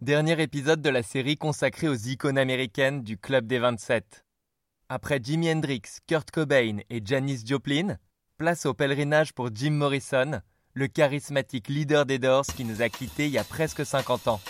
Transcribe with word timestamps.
dernier 0.00 0.40
épisode 0.40 0.80
de 0.80 0.90
la 0.90 1.02
série 1.02 1.36
consacrée 1.36 1.88
aux 1.88 1.94
icônes 1.94 2.38
américaines 2.38 3.02
du 3.02 3.18
Club 3.18 3.46
des 3.46 3.58
27. 3.58 4.24
Après 4.88 5.20
Jimi 5.22 5.50
Hendrix, 5.50 5.82
Kurt 6.06 6.30
Cobain 6.30 6.78
et 6.88 7.02
Janis 7.04 7.42
Joplin, 7.44 7.98
place 8.36 8.64
au 8.64 8.74
pèlerinage 8.74 9.32
pour 9.34 9.50
Jim 9.52 9.72
Morrison, 9.72 10.40
le 10.74 10.86
charismatique 10.86 11.68
leader 11.68 12.06
des 12.06 12.18
Doors 12.18 12.46
qui 12.46 12.64
nous 12.64 12.80
a 12.80 12.88
quittés 12.88 13.26
il 13.26 13.32
y 13.32 13.38
a 13.38 13.44
presque 13.44 13.84
50 13.84 14.28
ans. 14.28 14.40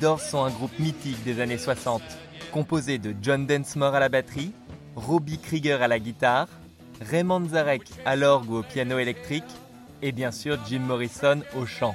Doors 0.00 0.22
sont 0.22 0.42
un 0.42 0.50
groupe 0.50 0.78
mythique 0.78 1.22
des 1.24 1.40
années 1.40 1.58
60, 1.58 2.00
composé 2.52 2.96
de 2.96 3.14
John 3.20 3.46
Densmore 3.46 3.94
à 3.94 4.00
la 4.00 4.08
batterie, 4.08 4.52
Robbie 4.96 5.38
Krieger 5.38 5.82
à 5.82 5.88
la 5.88 5.98
guitare, 5.98 6.48
Raymond 7.02 7.50
Zarek 7.50 7.82
à 8.06 8.16
l'orgue 8.16 8.48
ou 8.48 8.56
au 8.56 8.62
piano 8.62 8.98
électrique, 8.98 9.44
et 10.00 10.12
bien 10.12 10.30
sûr 10.30 10.58
Jim 10.66 10.78
Morrison 10.78 11.42
au 11.54 11.66
chant. 11.66 11.94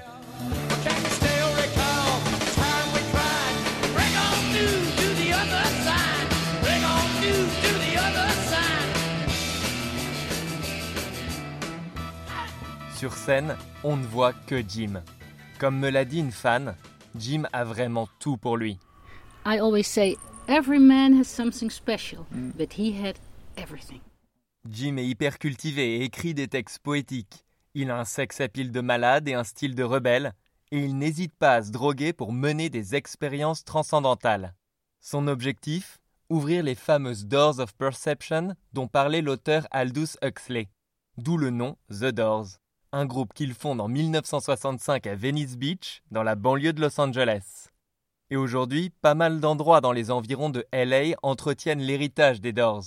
Sur 12.96 13.14
scène, 13.14 13.56
on 13.84 13.98
ne 13.98 14.06
voit 14.06 14.34
que 14.46 14.62
Jim. 14.68 15.02
Comme 15.58 15.80
me 15.80 15.90
l'a 15.90 16.06
dit 16.06 16.20
une 16.20 16.32
fan, 16.32 16.76
Jim 17.18 17.44
a 17.54 17.64
vraiment 17.64 18.08
tout 18.20 18.38
pour 18.38 18.58
lui. 18.58 18.80
I 19.46 19.60
always 19.60 19.84
say 19.84 20.18
every 20.48 20.80
man 20.80 21.18
has 21.20 21.26
something 21.26 21.70
special, 21.70 22.26
but 22.32 22.74
he 22.78 22.94
had 22.94 23.16
everything. 23.58 24.02
Jim 24.68 24.98
est 24.98 25.06
hyper 25.06 25.38
cultivé 25.38 25.98
et 25.98 26.04
écrit 26.04 26.34
des 26.34 26.48
textes 26.48 26.80
poétiques. 26.80 27.46
Il 27.76 27.92
a 27.92 28.00
un 28.00 28.06
sex 28.06 28.42
appeal 28.42 28.72
de 28.72 28.82
malade 28.82 29.28
et 29.28 29.34
un 29.34 29.44
style 29.44 29.76
de 29.76 29.84
rebelle, 29.84 30.34
et 30.72 30.80
il 30.80 30.98
n'hésite 30.98 31.36
pas 31.36 31.56
à 31.56 31.64
se 31.64 31.72
droguer 31.72 32.14
pour 32.14 32.34
mener 32.34 32.70
des 32.70 32.96
expériences 32.96 33.64
transcendantales. 33.64 34.56
Son 35.00 35.28
objectif? 35.28 36.00
Ouvrir 36.30 36.64
les 36.64 36.74
fameuses 36.74 37.28
Doors 37.28 37.60
of 37.60 37.76
Perception 37.76 38.56
dont 38.74 38.88
parlait 38.88 39.22
l'auteur 39.22 39.68
Aldous 39.70 40.18
Huxley. 40.24 40.70
D'où 41.18 41.38
le 41.38 41.52
nom 41.52 41.78
The 41.92 42.06
Doors, 42.06 42.48
un 42.96 43.06
groupe 43.06 43.34
qu'il 43.34 43.54
fonde 43.54 43.82
en 43.82 43.90
1965 43.90 45.06
à 45.06 45.16
Venice 45.16 45.58
Beach, 45.58 46.02
dans 46.12 46.24
la 46.24 46.36
banlieue 46.36 46.72
de 46.72 46.80
Los 46.80 47.00
Angeles. 47.00 47.68
Et 48.30 48.38
aujourd'hui, 48.38 48.90
pas 49.02 49.16
mal 49.16 49.42
d'endroits 49.42 49.82
dans 49.82 49.92
les 49.92 50.12
environs 50.12 50.50
de 50.50 50.66
LA 50.72 51.18
entretiennent 51.22 51.82
l'héritage 51.82 52.40
des 52.40 52.54
Doors. 52.54 52.86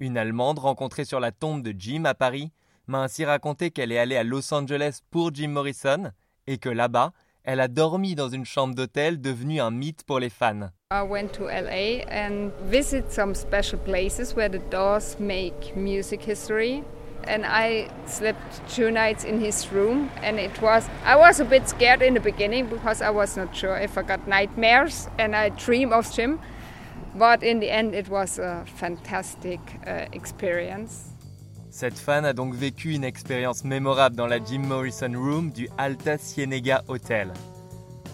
Une 0.00 0.16
Allemande 0.16 0.58
rencontrée 0.58 1.04
sur 1.04 1.20
la 1.20 1.32
tombe 1.32 1.62
de 1.62 1.74
Jim 1.78 2.06
à 2.06 2.14
Paris 2.14 2.50
m'a 2.86 3.02
ainsi 3.02 3.26
raconté 3.26 3.70
qu'elle 3.70 3.92
est 3.92 3.98
allée 3.98 4.16
à 4.16 4.24
Los 4.24 4.54
Angeles 4.54 5.00
pour 5.10 5.34
Jim 5.34 5.48
Morrison 5.48 6.12
et 6.46 6.56
que 6.56 6.70
là-bas, 6.70 7.12
elle 7.44 7.60
a 7.60 7.68
dormi 7.68 8.14
dans 8.14 8.30
une 8.30 8.46
chambre 8.46 8.74
d'hôtel 8.74 9.20
devenue 9.20 9.60
un 9.60 9.70
mythe 9.70 10.02
pour 10.04 10.18
les 10.18 10.30
fans. 10.30 10.70
I 10.90 11.02
went 11.06 11.28
to 11.34 11.44
LA 11.44 12.06
and 12.10 12.52
visit 12.70 13.12
some 13.12 13.34
special 13.34 13.78
places 13.80 14.34
where 14.34 14.48
the 14.48 14.62
Doors 14.70 15.18
make 15.20 15.76
music 15.76 16.22
history. 16.26 16.82
And 17.28 17.44
I 17.44 17.88
slept 18.06 18.68
two 18.68 18.90
nights 18.90 19.24
in 19.24 19.40
his 19.40 19.72
room, 19.72 20.10
and 20.22 20.38
it 20.38 20.62
was 20.62 20.88
I 21.04 21.16
was 21.16 21.40
a 21.40 21.44
bit 21.44 21.68
scared 21.68 22.02
in 22.02 22.14
the 22.14 22.20
beginning 22.20 22.66
because 22.66 23.02
I 23.02 23.10
was 23.10 23.36
not 23.36 23.54
sure 23.54 23.76
if 23.76 23.98
I 23.98 24.02
got 24.02 24.26
nightmares 24.28 25.08
and 25.18 25.34
I 25.34 25.50
dream 25.50 25.92
of 25.92 26.10
Jim. 26.12 26.38
But 27.18 27.42
in 27.42 27.60
the 27.60 27.70
end, 27.70 27.94
it 27.94 28.08
was 28.08 28.38
a 28.38 28.64
fantastic 28.76 29.60
uh, 29.86 30.06
experience. 30.12 31.12
Cette 31.70 31.98
fan 31.98 32.24
a 32.24 32.32
donc 32.32 32.54
vécu 32.54 32.94
une 32.94 33.04
expérience 33.04 33.64
mémorable 33.64 34.16
dans 34.16 34.26
la 34.26 34.38
Jim 34.42 34.60
Morrison 34.60 35.12
Room 35.14 35.50
du 35.50 35.68
Alta 35.76 36.16
Cienega 36.16 36.82
Hotel. 36.88 37.32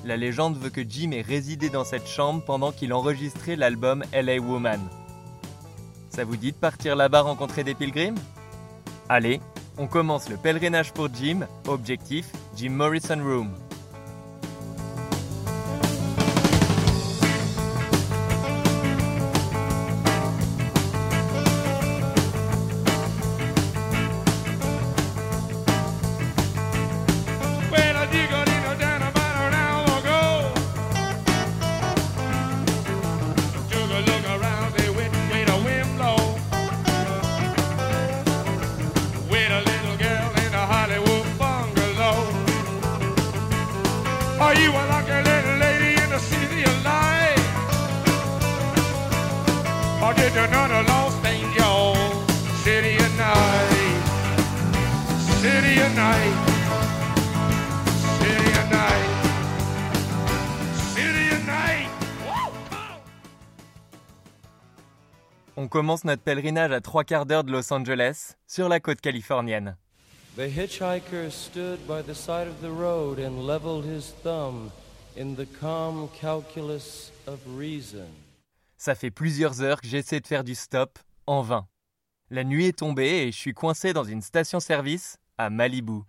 La 0.04 0.16
légende 0.16 0.56
veut 0.56 0.70
que 0.70 0.80
Jim 0.80 1.12
ait 1.12 1.22
résidé 1.22 1.68
dans 1.68 1.84
cette 1.84 2.08
chambre 2.08 2.42
pendant 2.44 2.72
qu'il 2.72 2.92
enregistrait 2.92 3.54
l'album 3.54 4.02
LA 4.12 4.38
Woman. 4.38 4.80
Ça 6.10 6.24
vous 6.24 6.36
dit 6.36 6.50
de 6.50 6.56
partir 6.56 6.96
là-bas 6.96 7.20
rencontrer 7.20 7.62
des 7.62 7.74
pilgrims 7.74 8.18
Allez, 9.14 9.42
on 9.76 9.88
commence 9.88 10.30
le 10.30 10.38
pèlerinage 10.38 10.94
pour 10.94 11.10
Jim, 11.14 11.40
objectif 11.68 12.24
Jim 12.56 12.70
Morrison 12.70 13.22
Room. 13.22 13.50
Commence 65.82 66.04
notre 66.04 66.22
pèlerinage 66.22 66.70
à 66.70 66.80
trois 66.80 67.02
quarts 67.02 67.26
d'heure 67.26 67.42
de 67.42 67.50
Los 67.50 67.72
Angeles, 67.72 68.34
sur 68.46 68.68
la 68.68 68.78
côte 68.78 69.00
californienne. 69.00 69.76
The 70.36 70.42
hitchhiker 70.42 71.28
stood 71.28 71.80
by 71.88 72.04
the 72.06 72.14
side 72.14 72.46
of 72.46 72.60
the 72.62 72.70
road 72.70 73.18
and 73.18 73.44
leveled 73.44 73.84
his 73.84 74.14
thumb 74.22 74.70
in 75.18 75.34
the 75.34 75.44
calm 75.60 76.08
calculus 76.20 77.10
of 77.26 77.40
reason. 77.58 78.06
Ça 78.78 78.94
fait 78.94 79.10
plusieurs 79.10 79.60
heures 79.60 79.80
que 79.80 79.88
j'essaie 79.88 80.20
de 80.20 80.26
faire 80.28 80.44
du 80.44 80.54
stop, 80.54 81.00
en 81.26 81.42
vain. 81.42 81.66
La 82.30 82.44
nuit 82.44 82.66
est 82.66 82.78
tombée 82.78 83.26
et 83.26 83.32
je 83.32 83.36
suis 83.36 83.52
coincé 83.52 83.92
dans 83.92 84.04
une 84.04 84.22
station-service 84.22 85.16
à 85.36 85.50
Malibu. 85.50 86.02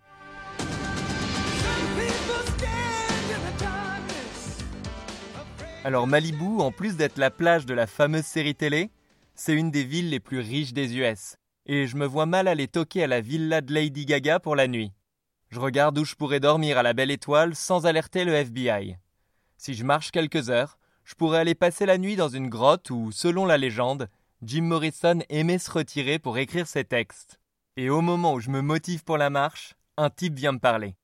Alors 5.82 6.06
Malibu, 6.06 6.60
en 6.60 6.70
plus 6.70 6.96
d'être 6.96 7.18
la 7.18 7.32
plage 7.32 7.66
de 7.66 7.74
la 7.74 7.88
fameuse 7.88 8.24
série 8.24 8.54
télé, 8.54 8.90
c'est 9.34 9.54
une 9.54 9.70
des 9.70 9.84
villes 9.84 10.10
les 10.10 10.20
plus 10.20 10.38
riches 10.38 10.72
des 10.72 10.96
US. 10.96 11.36
Et 11.66 11.86
je 11.86 11.96
me 11.96 12.06
vois 12.06 12.26
mal 12.26 12.46
aller 12.46 12.68
toquer 12.68 13.04
à 13.04 13.06
la 13.06 13.20
villa 13.20 13.60
de 13.60 13.72
Lady 13.72 14.06
Gaga 14.06 14.38
pour 14.38 14.54
la 14.54 14.68
nuit. 14.68 14.92
Je 15.50 15.60
regarde 15.60 15.98
où 15.98 16.04
je 16.04 16.14
pourrais 16.14 16.40
dormir 16.40 16.78
à 16.78 16.82
la 16.82 16.92
belle 16.92 17.10
étoile 17.10 17.54
sans 17.54 17.86
alerter 17.86 18.24
le 18.24 18.34
FBI. 18.34 18.96
Si 19.56 19.74
je 19.74 19.84
marche 19.84 20.10
quelques 20.10 20.50
heures, 20.50 20.78
je 21.04 21.14
pourrais 21.14 21.38
aller 21.38 21.54
passer 21.54 21.86
la 21.86 21.98
nuit 21.98 22.16
dans 22.16 22.28
une 22.28 22.48
grotte 22.48 22.90
où, 22.90 23.12
selon 23.12 23.46
la 23.46 23.56
légende, 23.56 24.08
Jim 24.42 24.62
Morrison 24.62 25.20
aimait 25.28 25.58
se 25.58 25.70
retirer 25.70 26.18
pour 26.18 26.38
écrire 26.38 26.66
ses 26.66 26.84
textes. 26.84 27.40
Et 27.76 27.90
au 27.90 28.00
moment 28.00 28.34
où 28.34 28.40
je 28.40 28.50
me 28.50 28.60
motive 28.60 29.04
pour 29.04 29.16
la 29.16 29.30
marche, 29.30 29.74
un 29.96 30.10
type 30.10 30.34
vient 30.34 30.52
me 30.52 30.58
parler. 30.58 30.96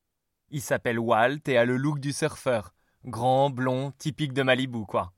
Il 0.51 0.61
s'appelle 0.61 0.99
Walt 0.99 1.41
et 1.47 1.57
a 1.57 1.65
le 1.65 1.77
look 1.77 2.01
du 2.01 2.13
surfeur, 2.13 2.75
grand, 3.05 3.51
blond, 3.51 3.93
typique 3.99 4.33
de 4.33 4.43
Malibu, 4.43 4.85
quoi. 4.85 5.13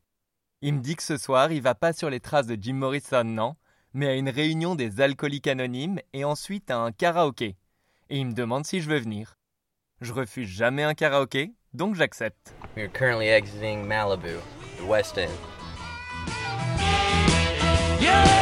Il 0.64 0.74
me 0.74 0.78
dit 0.78 0.94
que 0.94 1.02
ce 1.02 1.16
soir, 1.16 1.50
il 1.50 1.60
va 1.60 1.74
pas 1.74 1.92
sur 1.92 2.08
les 2.08 2.20
traces 2.20 2.46
de 2.46 2.56
Jim 2.58 2.74
Morrison, 2.74 3.24
non, 3.24 3.56
mais 3.94 4.06
à 4.06 4.14
une 4.14 4.28
réunion 4.28 4.76
des 4.76 5.00
alcooliques 5.00 5.48
anonymes 5.48 5.98
et 6.12 6.24
ensuite 6.24 6.70
à 6.70 6.76
un 6.78 6.92
karaoké. 6.92 7.56
Et 8.10 8.18
il 8.18 8.26
me 8.26 8.32
demande 8.32 8.64
si 8.64 8.80
je 8.80 8.88
veux 8.88 9.00
venir. 9.00 9.36
Je 10.00 10.12
refuse 10.12 10.48
jamais 10.48 10.84
un 10.84 10.94
karaoké, 10.94 11.52
donc 11.74 11.96
j'accepte. 11.96 12.54
We 12.76 12.84
are 12.84 12.92
currently 12.92 13.26
exiting 13.26 13.84
Malibu, 13.84 14.38
the 14.78 14.86
West 14.86 15.18
End. 15.18 15.32
Yeah, 18.00 18.41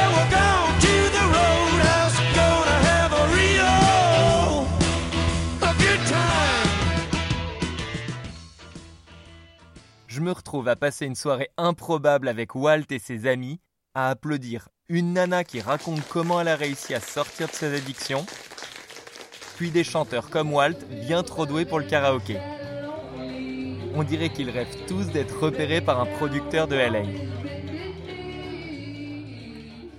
Je 10.20 10.24
me 10.26 10.32
retrouve 10.32 10.68
à 10.68 10.76
passer 10.76 11.06
une 11.06 11.14
soirée 11.14 11.48
improbable 11.56 12.28
avec 12.28 12.54
Walt 12.54 12.84
et 12.90 12.98
ses 12.98 13.26
amis, 13.26 13.58
à 13.94 14.10
applaudir 14.10 14.68
une 14.90 15.14
nana 15.14 15.44
qui 15.44 15.62
raconte 15.62 16.06
comment 16.10 16.42
elle 16.42 16.48
a 16.48 16.56
réussi 16.56 16.92
à 16.92 17.00
sortir 17.00 17.48
de 17.48 17.52
ses 17.54 17.74
addictions, 17.74 18.26
puis 19.56 19.70
des 19.70 19.82
chanteurs 19.82 20.28
comme 20.28 20.52
Walt, 20.52 20.76
bien 21.06 21.22
trop 21.22 21.46
doués 21.46 21.64
pour 21.64 21.78
le 21.78 21.86
karaoké. 21.86 22.36
On 23.94 24.02
dirait 24.02 24.28
qu'ils 24.28 24.50
rêvent 24.50 24.76
tous 24.86 25.06
d'être 25.06 25.38
repérés 25.40 25.80
par 25.80 25.98
un 25.98 26.06
producteur 26.18 26.68
de 26.68 26.76
LA. 26.76 27.04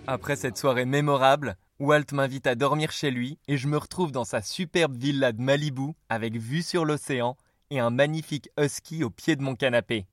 Après 0.05 0.35
cette 0.35 0.59
soirée 0.59 0.85
mémorable, 0.85 1.57
Walt 1.79 2.11
m'invite 2.11 2.45
à 2.45 2.53
dormir 2.53 2.91
chez 2.91 3.09
lui 3.09 3.39
et 3.47 3.57
je 3.57 3.67
me 3.67 3.77
retrouve 3.77 4.11
dans 4.11 4.25
sa 4.25 4.43
superbe 4.43 4.95
villa 4.95 5.31
de 5.31 5.41
Malibu 5.41 5.93
avec 6.09 6.37
vue 6.37 6.61
sur 6.61 6.85
l'océan 6.85 7.37
et 7.71 7.79
un 7.79 7.89
magnifique 7.89 8.51
husky 8.59 9.03
au 9.03 9.09
pied 9.09 9.35
de 9.35 9.41
mon 9.41 9.55
canapé. 9.55 10.05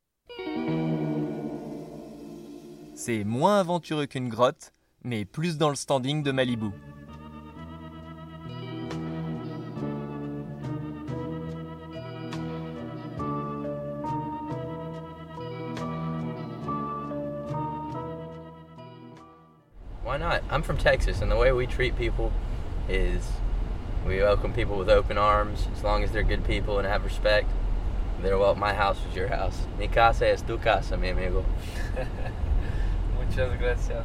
C'est 3.00 3.22
moins 3.22 3.60
aventureux 3.60 4.06
qu'une 4.06 4.28
grotte, 4.28 4.72
mais 5.04 5.24
plus 5.24 5.56
dans 5.56 5.68
le 5.68 5.76
standing 5.76 6.24
de 6.24 6.32
Malibu. 6.32 6.72
Why 20.04 20.18
not? 20.18 20.42
I'm 20.50 20.64
from 20.64 20.76
Texas, 20.76 21.22
and 21.22 21.30
the 21.30 21.36
way 21.36 21.52
we 21.52 21.68
treat 21.68 21.96
people 21.96 22.32
is 22.88 23.22
we 24.04 24.20
welcome 24.20 24.52
people 24.52 24.76
with 24.76 24.90
open 24.90 25.16
arms 25.16 25.68
as 25.72 25.84
long 25.84 26.02
as 26.02 26.10
they're 26.10 26.24
good 26.24 26.44
people 26.44 26.80
and 26.80 26.88
have 26.88 27.04
respect. 27.04 27.48
They're 28.22 28.36
well, 28.36 28.56
my 28.56 28.74
house 28.74 28.98
was 29.06 29.14
your 29.14 29.28
house. 29.28 29.68
Mi 29.78 29.86
casa 29.86 30.26
es 30.26 30.42
tu 30.42 30.58
casa, 30.58 30.96
mi 30.96 31.10
amigo. 31.10 31.44
Muchas 33.38 33.56
gracias. 33.56 34.04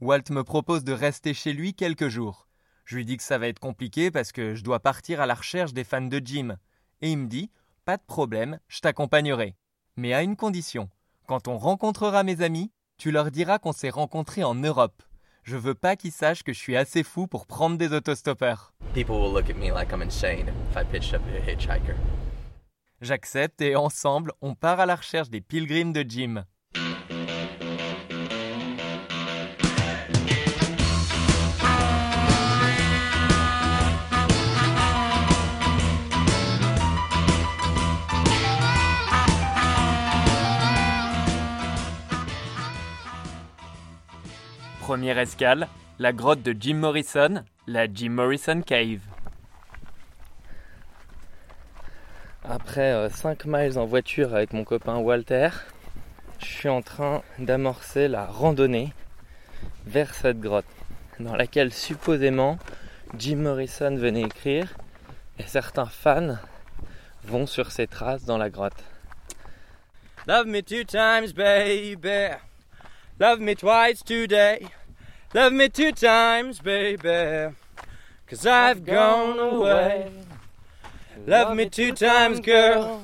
Walt 0.00 0.30
me 0.30 0.44
propose 0.44 0.84
de 0.84 0.92
rester 0.92 1.34
chez 1.34 1.52
lui 1.52 1.74
quelques 1.74 2.06
jours. 2.06 2.46
Je 2.84 2.94
lui 2.94 3.04
dis 3.04 3.16
que 3.16 3.24
ça 3.24 3.36
va 3.36 3.48
être 3.48 3.58
compliqué 3.58 4.12
parce 4.12 4.30
que 4.30 4.54
je 4.54 4.62
dois 4.62 4.78
partir 4.78 5.20
à 5.20 5.26
la 5.26 5.34
recherche 5.34 5.72
des 5.72 5.82
fans 5.82 6.02
de 6.02 6.22
Jim. 6.24 6.56
Et 7.00 7.10
il 7.10 7.18
me 7.18 7.26
dit 7.26 7.50
Pas 7.84 7.96
de 7.96 8.02
problème, 8.06 8.60
je 8.68 8.78
t'accompagnerai. 8.78 9.56
Mais 9.96 10.14
à 10.14 10.22
une 10.22 10.36
condition. 10.36 10.88
Quand 11.26 11.48
on 11.48 11.58
rencontrera 11.58 12.22
mes 12.22 12.40
amis, 12.40 12.70
tu 12.96 13.10
leur 13.10 13.32
diras 13.32 13.58
qu'on 13.58 13.72
s'est 13.72 13.90
rencontrés 13.90 14.44
en 14.44 14.54
Europe. 14.54 15.02
Je 15.42 15.56
veux 15.56 15.74
pas 15.74 15.96
qu'ils 15.96 16.12
sachent 16.12 16.44
que 16.44 16.52
je 16.52 16.60
suis 16.60 16.76
assez 16.76 17.02
fou 17.02 17.26
pour 17.26 17.44
prendre 17.44 17.76
des 17.76 17.92
autostoppeurs. 17.92 18.72
People 18.94 19.16
will 19.16 19.32
look 19.32 19.50
at 19.50 19.54
me 19.54 19.72
like 19.72 19.90
I'm 19.90 20.00
insane 20.00 20.46
if 20.70 20.76
I 20.76 20.84
pitched 20.84 21.12
up 21.12 21.22
a 21.26 21.50
hitchhiker. 21.50 21.96
J'accepte 23.00 23.60
et 23.62 23.74
ensemble, 23.74 24.32
on 24.42 24.54
part 24.54 24.78
à 24.78 24.86
la 24.86 24.94
recherche 24.94 25.28
des 25.28 25.40
pilgrims 25.40 25.92
de 25.92 26.04
Jim. 26.08 26.44
Première 44.88 45.18
escale, 45.18 45.68
la 45.98 46.14
grotte 46.14 46.40
de 46.40 46.56
Jim 46.58 46.76
Morrison, 46.76 47.44
la 47.66 47.92
Jim 47.92 48.08
Morrison 48.08 48.62
Cave. 48.62 49.02
Après 52.42 53.10
5 53.10 53.44
miles 53.44 53.78
en 53.78 53.84
voiture 53.84 54.34
avec 54.34 54.54
mon 54.54 54.64
copain 54.64 54.96
Walter, 54.96 55.50
je 56.38 56.46
suis 56.46 56.70
en 56.70 56.80
train 56.80 57.22
d'amorcer 57.38 58.08
la 58.08 58.24
randonnée 58.24 58.94
vers 59.84 60.14
cette 60.14 60.40
grotte, 60.40 60.64
dans 61.20 61.36
laquelle 61.36 61.70
supposément 61.70 62.58
Jim 63.18 63.36
Morrison 63.36 63.94
venait 63.94 64.22
écrire, 64.22 64.74
et 65.38 65.46
certains 65.46 65.84
fans 65.84 66.38
vont 67.24 67.46
sur 67.46 67.72
ses 67.72 67.88
traces 67.88 68.24
dans 68.24 68.38
la 68.38 68.48
grotte. 68.48 68.82
Love 70.26 70.46
me 70.46 70.62
two 70.62 70.82
times, 70.84 71.34
baby. 71.34 72.38
Love 73.18 73.40
me 73.40 73.54
twice 73.56 74.00
today. 74.02 74.68
Love 75.34 75.52
me 75.52 75.68
two 75.68 75.90
times, 75.90 76.60
baby. 76.60 77.52
Cause 78.28 78.46
I've 78.46 78.84
gone 78.84 79.38
away. 79.38 80.12
Love 81.26 81.56
me 81.56 81.68
two 81.68 81.92
times, 81.92 82.38
girl. 82.38 83.02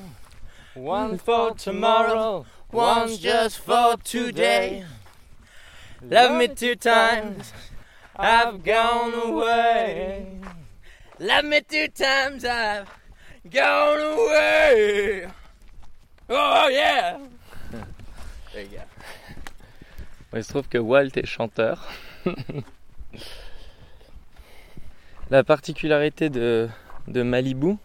One 0.73 1.17
for 1.17 1.53
tomorrow, 1.53 2.45
one's 2.71 3.17
just 3.17 3.59
for 3.59 3.97
today. 3.97 4.85
Love 6.01 6.37
me 6.37 6.47
two 6.47 6.75
times, 6.75 7.51
I've 8.15 8.63
gone 8.63 9.13
away. 9.13 10.39
Love 11.19 11.45
me 11.45 11.61
two 11.61 11.87
times, 11.87 12.45
I've 12.45 12.89
gone 13.49 13.99
away. 13.99 15.27
Oh 16.29 16.67
yeah! 16.67 17.19
There 18.53 18.63
you 18.63 18.69
go. 18.69 18.94
Il 20.35 20.43
se 20.43 20.49
trouve 20.49 20.67
que 20.67 20.77
Walt 20.77 21.11
est 21.15 21.25
chanteur. 21.25 21.87
La 25.31 25.45
particularité 25.45 26.29
de, 26.29 26.67
Malibu, 27.07 27.77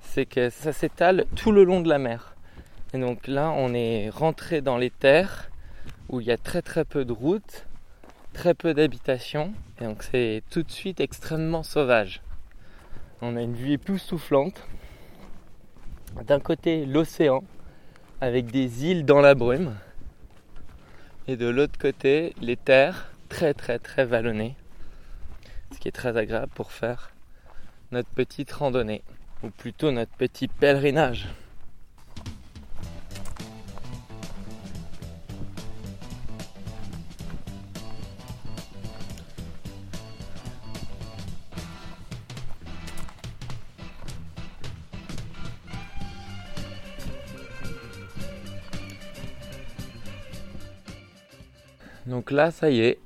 c'est 0.00 0.26
que 0.26 0.50
ça 0.50 0.74
s'étale 0.74 1.24
tout 1.36 1.52
le 1.52 1.64
long 1.64 1.80
de 1.80 1.88
la 1.88 1.98
mer. 1.98 2.36
Et 2.92 2.98
donc 2.98 3.26
là, 3.26 3.50
on 3.56 3.72
est 3.72 4.10
rentré 4.10 4.60
dans 4.60 4.76
les 4.76 4.90
terres 4.90 5.50
où 6.10 6.20
il 6.20 6.26
y 6.26 6.32
a 6.32 6.36
très 6.36 6.60
très 6.60 6.84
peu 6.84 7.06
de 7.06 7.12
routes, 7.12 7.66
très 8.34 8.52
peu 8.52 8.74
d'habitations, 8.74 9.54
et 9.80 9.84
donc 9.84 10.02
c'est 10.02 10.42
tout 10.50 10.62
de 10.62 10.70
suite 10.70 11.00
extrêmement 11.00 11.62
sauvage. 11.62 12.20
On 13.22 13.36
a 13.36 13.42
une 13.42 13.54
vue 13.54 13.72
époustouflante. 13.72 14.66
D'un 16.26 16.40
côté, 16.40 16.84
l'océan, 16.84 17.42
avec 18.20 18.50
des 18.50 18.84
îles 18.84 19.06
dans 19.06 19.20
la 19.20 19.34
brume, 19.34 19.76
et 21.28 21.36
de 21.36 21.46
l'autre 21.46 21.78
côté, 21.78 22.34
les 22.40 22.56
terres 22.56 23.10
très 23.28 23.54
très 23.54 23.78
très 23.78 24.04
vallonnées, 24.04 24.56
ce 25.72 25.78
qui 25.78 25.88
est 25.88 25.92
très 25.92 26.16
agréable 26.16 26.52
pour 26.54 26.72
faire 26.72 27.12
notre 27.92 28.08
petite 28.10 28.52
randonnée 28.52 29.02
ou 29.42 29.50
plutôt 29.50 29.90
notre 29.90 30.12
petit 30.12 30.48
pèlerinage. 30.48 31.26
Donc 52.30 52.36
là, 52.36 52.52
ça 52.52 52.70
y 52.70 52.78
est, 52.82 53.00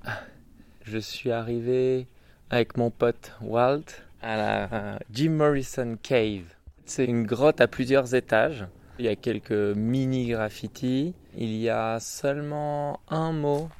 je 0.84 0.98
suis 0.98 1.30
arrivé 1.30 2.06
avec 2.50 2.76
mon 2.76 2.90
pote 2.90 3.32
Walt 3.40 3.86
à 4.20 4.36
la 4.36 4.98
Jim 5.10 5.30
Morrison 5.30 5.96
Cave. 6.02 6.44
C'est 6.84 7.06
une 7.06 7.24
grotte 7.24 7.62
à 7.62 7.66
plusieurs 7.66 8.14
étages. 8.14 8.66
Il 8.98 9.06
y 9.06 9.08
a 9.08 9.16
quelques 9.16 9.50
mini 9.50 10.28
graffitis. 10.28 11.14
Il 11.38 11.56
y 11.56 11.70
a 11.70 12.00
seulement 12.00 13.00
un 13.08 13.32
mot 13.32 13.70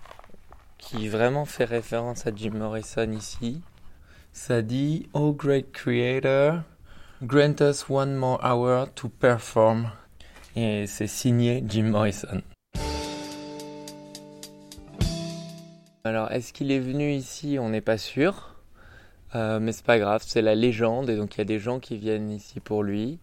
qui 0.78 1.08
vraiment 1.08 1.44
fait 1.44 1.66
référence 1.66 2.26
à 2.26 2.30
Jim 2.34 2.52
Morrison 2.54 3.12
ici. 3.12 3.60
Ça 4.32 4.62
dit 4.62 5.10
Oh 5.12 5.34
great 5.34 5.72
creator, 5.72 6.62
Grant 7.22 7.60
us 7.60 7.90
one 7.90 8.14
more 8.14 8.40
hour 8.42 8.88
to 8.94 9.10
perform. 9.10 9.90
Et 10.56 10.86
c'est 10.86 11.06
signé 11.06 11.62
Jim 11.68 11.90
Morrison. 11.90 12.40
Alors, 16.06 16.30
est-ce 16.32 16.52
qu'il 16.52 16.70
est 16.70 16.78
venu 16.80 17.12
ici? 17.12 17.56
On 17.58 17.70
n'est 17.70 17.80
pas 17.80 17.96
sûr. 17.96 18.54
Euh, 19.34 19.58
mais 19.58 19.72
c'est 19.72 19.86
pas 19.86 19.98
grave, 19.98 20.22
c'est 20.26 20.42
la 20.42 20.54
légende. 20.54 21.08
Et 21.08 21.16
donc, 21.16 21.34
il 21.36 21.38
y 21.38 21.40
a 21.40 21.44
des 21.46 21.58
gens 21.58 21.80
qui 21.80 21.96
viennent 21.96 22.30
ici 22.30 22.60
pour 22.60 22.82
lui. 22.82 23.18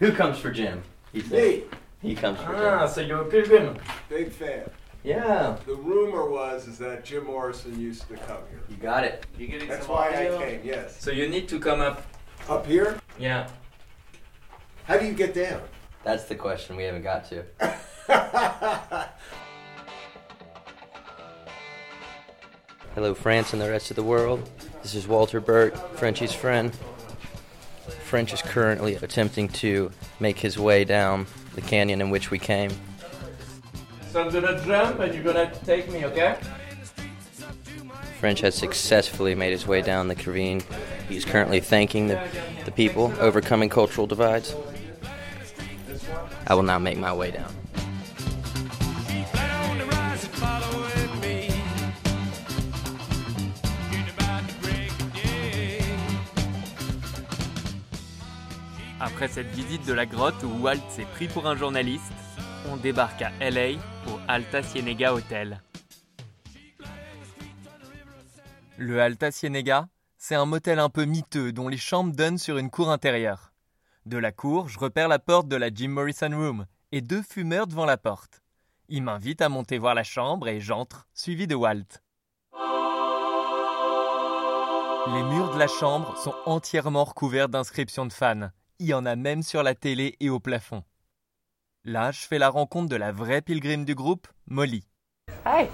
Who 0.00 0.10
comes 0.12 0.34
for 0.34 0.50
Jim? 0.52 0.78
He 1.14 1.20
said. 1.20 1.64
Me, 2.02 2.10
He 2.10 2.14
comes 2.14 2.38
for 2.38 2.54
Ah, 2.56 2.86
so 2.86 3.02
you're 3.02 3.20
a 3.20 3.24
pilgrim. 3.28 3.74
big 4.08 4.30
fan. 4.30 4.62
Yeah. 5.04 5.56
The 5.66 5.74
rumor 5.74 6.30
was 6.30 6.66
is 6.66 6.78
that 6.78 7.04
Jim 7.04 7.24
Morrison 7.26 7.78
used 7.78 8.08
to 8.08 8.14
come 8.14 8.38
here. 8.50 8.62
Jim. 8.68 8.76
You 8.76 8.82
got 8.82 9.04
it. 9.04 9.26
That's 9.68 9.86
why 9.86 10.08
I 10.08 10.38
came. 10.38 10.60
Yes. 10.64 10.96
So 11.00 11.10
you 11.10 11.28
need 11.28 11.46
to 11.48 11.58
come 11.60 11.80
up. 11.82 12.02
Up 12.48 12.66
here? 12.66 12.96
Yeah. 13.18 13.48
How 14.86 14.96
do 14.96 15.04
you 15.04 15.12
get 15.12 15.34
down? 15.34 15.60
That's 16.04 16.24
the 16.24 16.36
question 16.36 16.76
we 16.76 16.84
haven't 16.84 17.02
got 17.02 17.28
to. 17.28 17.44
Hello, 22.98 23.14
France 23.14 23.52
and 23.52 23.62
the 23.62 23.70
rest 23.70 23.90
of 23.90 23.94
the 23.94 24.02
world. 24.02 24.50
This 24.82 24.96
is 24.96 25.06
Walter 25.06 25.38
Burt, 25.38 25.96
Frenchie's 25.96 26.32
friend. 26.32 26.76
French 28.02 28.32
is 28.32 28.42
currently 28.42 28.96
attempting 28.96 29.46
to 29.50 29.92
make 30.18 30.36
his 30.36 30.58
way 30.58 30.82
down 30.82 31.28
the 31.54 31.60
canyon 31.60 32.00
in 32.00 32.10
which 32.10 32.32
we 32.32 32.40
came. 32.40 32.72
So 34.10 34.24
I'm 34.24 34.30
gonna 34.32 34.60
jump 34.64 34.98
and 34.98 35.14
you're 35.14 35.22
gonna 35.22 35.48
take 35.64 35.88
me, 35.92 36.06
okay? 36.06 36.38
French 38.18 38.40
has 38.40 38.56
successfully 38.56 39.36
made 39.36 39.52
his 39.52 39.64
way 39.64 39.80
down 39.80 40.08
the 40.08 40.16
ravine. 40.16 40.60
He's 41.08 41.24
currently 41.24 41.60
thanking 41.60 42.08
the, 42.08 42.20
the 42.64 42.72
people, 42.72 43.14
overcoming 43.20 43.68
cultural 43.68 44.08
divides. 44.08 44.56
I 46.48 46.54
will 46.54 46.64
now 46.64 46.80
make 46.80 46.98
my 46.98 47.12
way 47.12 47.30
down. 47.30 47.54
Après 59.18 59.34
cette 59.34 59.50
visite 59.50 59.84
de 59.84 59.92
la 59.92 60.06
grotte 60.06 60.40
où 60.44 60.62
Walt 60.62 60.78
s'est 60.90 61.04
pris 61.04 61.26
pour 61.26 61.48
un 61.48 61.56
journaliste, 61.56 62.12
on 62.70 62.76
débarque 62.76 63.20
à 63.20 63.32
LA 63.40 63.70
au 64.06 64.16
Alta 64.28 64.62
Cienega 64.62 65.12
Hotel. 65.12 65.60
Le 68.76 69.00
Alta 69.00 69.32
Cienega, 69.32 69.88
c'est 70.18 70.36
un 70.36 70.46
motel 70.46 70.78
un 70.78 70.88
peu 70.88 71.04
miteux 71.04 71.50
dont 71.50 71.66
les 71.66 71.78
chambres 71.78 72.14
donnent 72.14 72.38
sur 72.38 72.58
une 72.58 72.70
cour 72.70 72.92
intérieure. 72.92 73.50
De 74.06 74.18
la 74.18 74.30
cour, 74.30 74.68
je 74.68 74.78
repère 74.78 75.08
la 75.08 75.18
porte 75.18 75.48
de 75.48 75.56
la 75.56 75.74
Jim 75.74 75.88
Morrison 75.88 76.30
Room 76.30 76.66
et 76.92 77.00
deux 77.00 77.22
fumeurs 77.22 77.66
devant 77.66 77.86
la 77.86 77.96
porte. 77.96 78.40
Ils 78.88 79.02
m'invitent 79.02 79.42
à 79.42 79.48
monter 79.48 79.78
voir 79.78 79.96
la 79.96 80.04
chambre 80.04 80.46
et 80.46 80.60
j'entre, 80.60 81.08
suivi 81.12 81.48
de 81.48 81.56
Walt. 81.56 81.88
Les 85.08 85.22
murs 85.24 85.54
de 85.54 85.58
la 85.58 85.66
chambre 85.66 86.16
sont 86.18 86.36
entièrement 86.46 87.02
recouverts 87.02 87.48
d'inscriptions 87.48 88.06
de 88.06 88.12
fans. 88.12 88.50
Il 88.80 88.86
y 88.86 88.94
en 88.94 89.06
a 89.06 89.16
même 89.16 89.42
sur 89.42 89.64
la 89.64 89.74
télé 89.74 90.14
et 90.20 90.30
au 90.30 90.38
plafond. 90.38 90.84
Là, 91.84 92.12
je 92.12 92.20
fais 92.20 92.38
la 92.38 92.48
rencontre 92.48 92.88
de 92.88 92.94
la 92.94 93.10
vraie 93.10 93.42
pilgrime 93.42 93.84
du 93.84 93.96
groupe, 93.96 94.28
Molly. 94.46 94.84
Hi, 95.44 95.66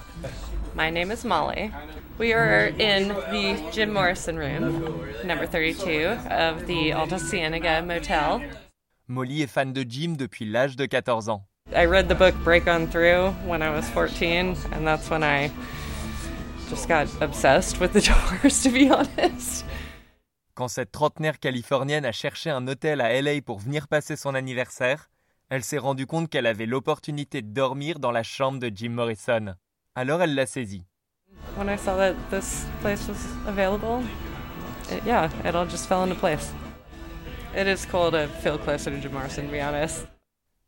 my 0.74 0.90
name 0.90 1.10
is 1.12 1.22
Molly. 1.22 1.70
We 2.18 2.32
are 2.32 2.68
in 2.80 3.08
the 3.30 3.60
Jim 3.70 3.92
Morrison 3.92 4.38
room, 4.38 5.04
number 5.22 5.46
32 5.46 6.16
of 6.30 6.66
the 6.66 6.92
Alta 6.92 7.18
Cienega 7.18 7.82
Motel. 7.82 8.40
Molly 9.06 9.42
est 9.42 9.48
fan 9.48 9.74
de 9.74 9.84
Jim 9.86 10.14
depuis 10.16 10.46
l'âge 10.46 10.74
de 10.74 10.86
14 10.86 11.28
ans. 11.28 11.42
I 11.74 11.84
read 11.84 12.08
the 12.08 12.14
book 12.14 12.34
Break 12.42 12.66
On 12.68 12.86
Through 12.86 13.34
when 13.46 13.60
I 13.60 13.68
was 13.68 13.86
14, 13.90 14.56
and 14.72 14.86
that's 14.86 15.10
when 15.10 15.22
I 15.22 15.50
just 16.70 16.88
got 16.88 17.06
obsessed 17.20 17.80
with 17.80 17.92
the 17.92 18.00
Doors, 18.42 18.62
to 18.62 18.70
be 18.70 18.88
honest. 18.88 19.66
Quand 20.54 20.68
cette 20.68 20.92
trentenaire 20.92 21.40
californienne 21.40 22.04
a 22.04 22.12
cherché 22.12 22.48
un 22.48 22.68
hôtel 22.68 23.00
à 23.00 23.20
LA 23.20 23.42
pour 23.42 23.58
venir 23.58 23.88
passer 23.88 24.14
son 24.14 24.36
anniversaire, 24.36 25.10
elle 25.48 25.64
s'est 25.64 25.78
rendue 25.78 26.06
compte 26.06 26.30
qu'elle 26.30 26.46
avait 26.46 26.66
l'opportunité 26.66 27.42
de 27.42 27.52
dormir 27.52 27.98
dans 27.98 28.12
la 28.12 28.22
chambre 28.22 28.60
de 28.60 28.70
Jim 28.72 28.90
Morrison. 28.90 29.56
Alors 29.96 30.22
elle 30.22 30.36
l'a 30.36 30.46
saisie. 30.46 30.84
When 31.56 31.68
I 31.68 31.76
saw 31.76 31.96
that 31.96 32.14
this 32.30 32.66
place 32.80 33.08
was 33.08 33.18
available, 33.48 34.04
it, 34.92 35.04
yeah, 35.04 35.28
it 35.44 35.56
all 35.56 35.68
just 35.68 35.86
fell 35.86 36.04
into 36.04 36.14
place. 36.14 36.52
It 37.56 37.66
is 37.66 37.84
cool 37.84 38.12
to 38.12 38.28
feel 38.40 38.56
closer 38.56 38.92
to 38.92 39.00
Jim 39.00 39.12
Morrison, 39.12 39.46
to 39.46 39.50
be 39.50 39.60
honest. 39.60 40.06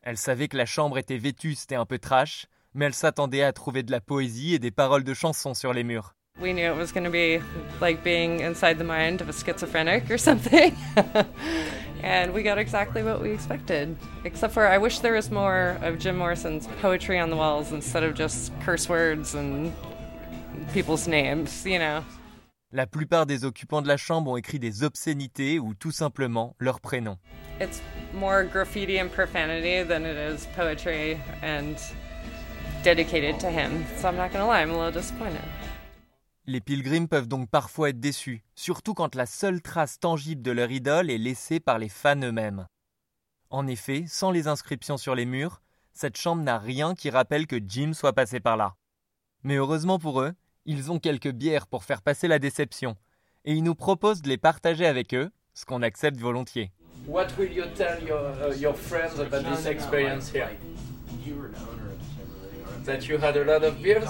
Elle 0.03 0.17
savait 0.17 0.49
que 0.49 0.57
la 0.57 0.67
chambre 0.67 0.99
était 0.99 1.17
vétuste 1.17 1.71
et 1.71 1.77
un 1.77 1.87
peu 1.87 2.01
trash, 2.01 2.47
mais 2.75 2.87
elle 2.87 2.95
s'attendait 2.95 3.45
à 3.45 3.53
trouver 3.53 3.85
de 3.85 3.93
la 3.93 4.01
poésie 4.01 4.55
et 4.55 4.59
des 4.59 4.73
paroles 4.73 5.05
de 5.05 5.15
chansons 5.15 5.55
sur 5.55 5.73
les 5.73 5.85
murs. 5.85 6.16
We 6.41 6.53
knew 6.53 6.71
it 6.71 6.77
was 6.77 6.93
going 6.93 7.05
to 7.05 7.11
be 7.11 7.41
like 7.81 8.05
being 8.05 8.41
inside 8.41 8.79
the 8.79 8.85
mind 8.85 9.21
of 9.21 9.29
a 9.29 9.33
schizophrenic 9.33 10.11
or 10.11 10.19
something. 10.19 10.77
and 12.03 12.35
we 12.35 12.43
got 12.43 12.59
exactly 12.59 13.03
what 13.03 13.23
we 13.23 13.31
expected. 13.31 13.97
Except 14.25 14.53
for 14.53 14.67
I 14.67 14.79
wish 14.79 14.99
there 14.99 15.15
was 15.15 15.31
more 15.31 15.79
of 15.81 15.99
Jim 15.99 16.17
Morrison's 16.19 16.67
poetry 16.83 17.19
on 17.19 17.31
the 17.31 17.37
walls 17.37 17.73
instead 17.73 18.05
of 18.05 18.15
just 18.15 18.53
curse 18.61 18.89
words 18.89 19.35
and 19.35 19.73
people's 20.73 21.09
names, 21.09 21.65
you 21.65 21.79
know. 21.79 22.05
La 22.73 22.85
plupart 22.85 23.27
des 23.27 23.45
occupants 23.45 23.81
de 23.81 23.89
la 23.89 23.97
chambre 23.97 24.33
ont 24.33 24.37
écrit 24.37 24.59
des 24.59 24.83
obscénités 24.83 25.59
ou 25.59 25.73
tout 25.75 25.93
simplement 25.93 26.55
leur 26.59 26.81
prénom. 26.81 27.17
It's 27.59 27.81
more 28.13 28.45
graffiti 28.45 28.99
and 28.99 29.09
profanity 29.11 29.83
than 29.83 30.05
it 30.05 30.17
is 30.17 30.47
poetry 30.55 31.19
and 31.43 31.77
dedicated 32.83 33.41
to 33.41 33.51
him. 33.51 33.87
So 33.97 34.09
I'm 34.09 34.17
not 34.17 34.33
going 34.33 34.43
to 34.43 34.47
lie, 34.47 34.61
I'm 34.61 34.71
a 34.71 34.77
little 34.77 34.93
disappointed. 34.93 35.43
Les 36.49 36.61
pilgrims 36.61 37.09
peuvent 37.09 37.27
donc 37.27 37.51
parfois 37.51 37.89
être 37.89 37.99
déçus, 37.99 38.45
surtout 38.55 38.95
quand 38.95 39.17
la 39.17 39.27
seule 39.27 39.61
trace 39.61 39.99
tangible 39.99 40.43
de 40.43 40.53
leur 40.53 40.71
idole 40.71 41.11
est 41.11 41.19
laissée 41.19 41.59
par 41.59 41.81
les 41.81 41.89
fans 41.89 42.23
eux-mêmes. 42.23 42.69
En 43.51 43.67
effet, 43.67 44.05
sans 44.07 44.31
les 44.31 44.47
inscriptions 44.47 44.97
sur 44.97 45.17
les 45.17 45.25
murs, 45.25 45.61
cette 45.93 46.17
chambre 46.17 46.45
n'a 46.45 46.61
rien 46.61 46.95
qui 46.95 47.11
rappelle 47.11 47.49
que 47.49 47.59
Jim 47.67 47.95
soit 47.95 48.13
passé 48.13 48.39
par 48.39 48.57
là. 48.57 48.77
Mais 49.43 49.57
heureusement 49.57 49.99
pour 49.99 50.21
eux, 50.21 50.35
ils 50.67 50.93
ont 50.93 51.01
quelques 51.01 51.33
bières 51.33 51.67
pour 51.67 51.83
faire 51.83 52.01
passer 52.01 52.29
la 52.29 52.39
déception, 52.39 52.97
et 53.45 53.53
ils 53.53 53.65
nous 53.65 53.75
proposent 53.75 54.23
de 54.23 54.29
les 54.29 54.39
partager 54.39 54.87
avec 54.87 55.15
eux, 55.15 55.33
ce 55.53 55.65
qu'on 55.65 55.83
accepte 55.83 56.21
volontiers. 56.21 56.71
What 57.09 57.27
will 57.37 57.53
you 57.53 57.65
tell 57.75 58.01
your, 58.07 58.21
uh, 58.21 58.57
your 58.57 58.77
friends 58.77 59.19
about 59.19 59.43
this 59.51 59.67
experience 59.67 60.31
here? 60.33 60.51
That 62.85 63.09
you? 63.09 63.19
had 63.19 63.37
a 63.37 63.45
lot 63.45 63.65
of 63.65 63.83
beers? 63.83 64.09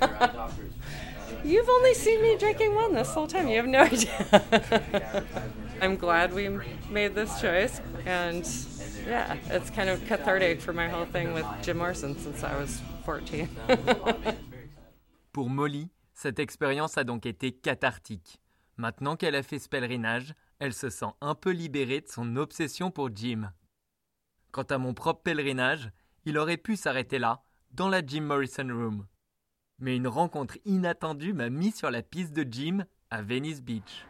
You've 1.44 1.68
only 1.68 1.94
seen 1.94 2.22
me 2.22 2.36
drinking 2.36 2.74
one 2.74 2.94
this 2.94 3.12
whole 3.14 3.26
time. 3.26 3.48
You 3.48 3.56
have 3.56 3.66
no 3.66 3.80
idea. 3.80 5.24
I'm 5.80 5.96
glad 5.96 6.34
we 6.34 6.48
made 6.90 7.14
this 7.14 7.40
choice, 7.40 7.80
and 8.04 8.44
yeah, 9.06 9.36
it's 9.50 9.70
kind 9.70 9.88
of 9.88 10.04
cathartic 10.06 10.60
for 10.60 10.72
my 10.72 10.88
whole 10.88 11.06
thing 11.06 11.32
with 11.32 11.46
Jim 11.62 11.78
Morrison 11.78 12.18
since 12.18 12.42
I 12.42 12.56
was 12.58 12.80
14. 13.04 13.48
Pour 15.32 15.48
Molly, 15.48 15.90
cette 16.14 16.40
expérience 16.40 16.98
a 16.98 17.04
donc 17.04 17.26
été 17.26 17.52
cathartique. 17.52 18.40
Maintenant 18.76 19.16
qu'elle 19.16 19.36
a 19.36 19.42
fait 19.42 19.58
ce 19.58 19.68
pèlerinage, 19.68 20.34
elle 20.58 20.74
se 20.74 20.90
sent 20.90 21.12
un 21.20 21.34
peu 21.34 21.50
libérée 21.50 22.00
de 22.00 22.08
son 22.08 22.36
obsession 22.36 22.90
pour 22.90 23.10
Jim. 23.14 23.52
Quant 24.50 24.64
à 24.64 24.78
mon 24.78 24.94
propre 24.94 25.22
pèlerinage, 25.22 25.90
il 26.24 26.38
aurait 26.38 26.56
pu 26.56 26.76
s'arrêter 26.76 27.18
là, 27.18 27.44
dans 27.70 27.88
la 27.88 28.04
Jim 28.04 28.22
Morrison 28.22 28.66
Room. 28.68 29.06
Mais 29.80 29.94
une 29.94 30.08
rencontre 30.08 30.58
inattendue 30.64 31.32
m'a 31.32 31.50
mis 31.50 31.70
sur 31.70 31.88
la 31.92 32.02
piste 32.02 32.32
de 32.32 32.44
Jim 32.50 32.84
à 33.10 33.22
Venice 33.22 33.62
Beach. 33.62 34.06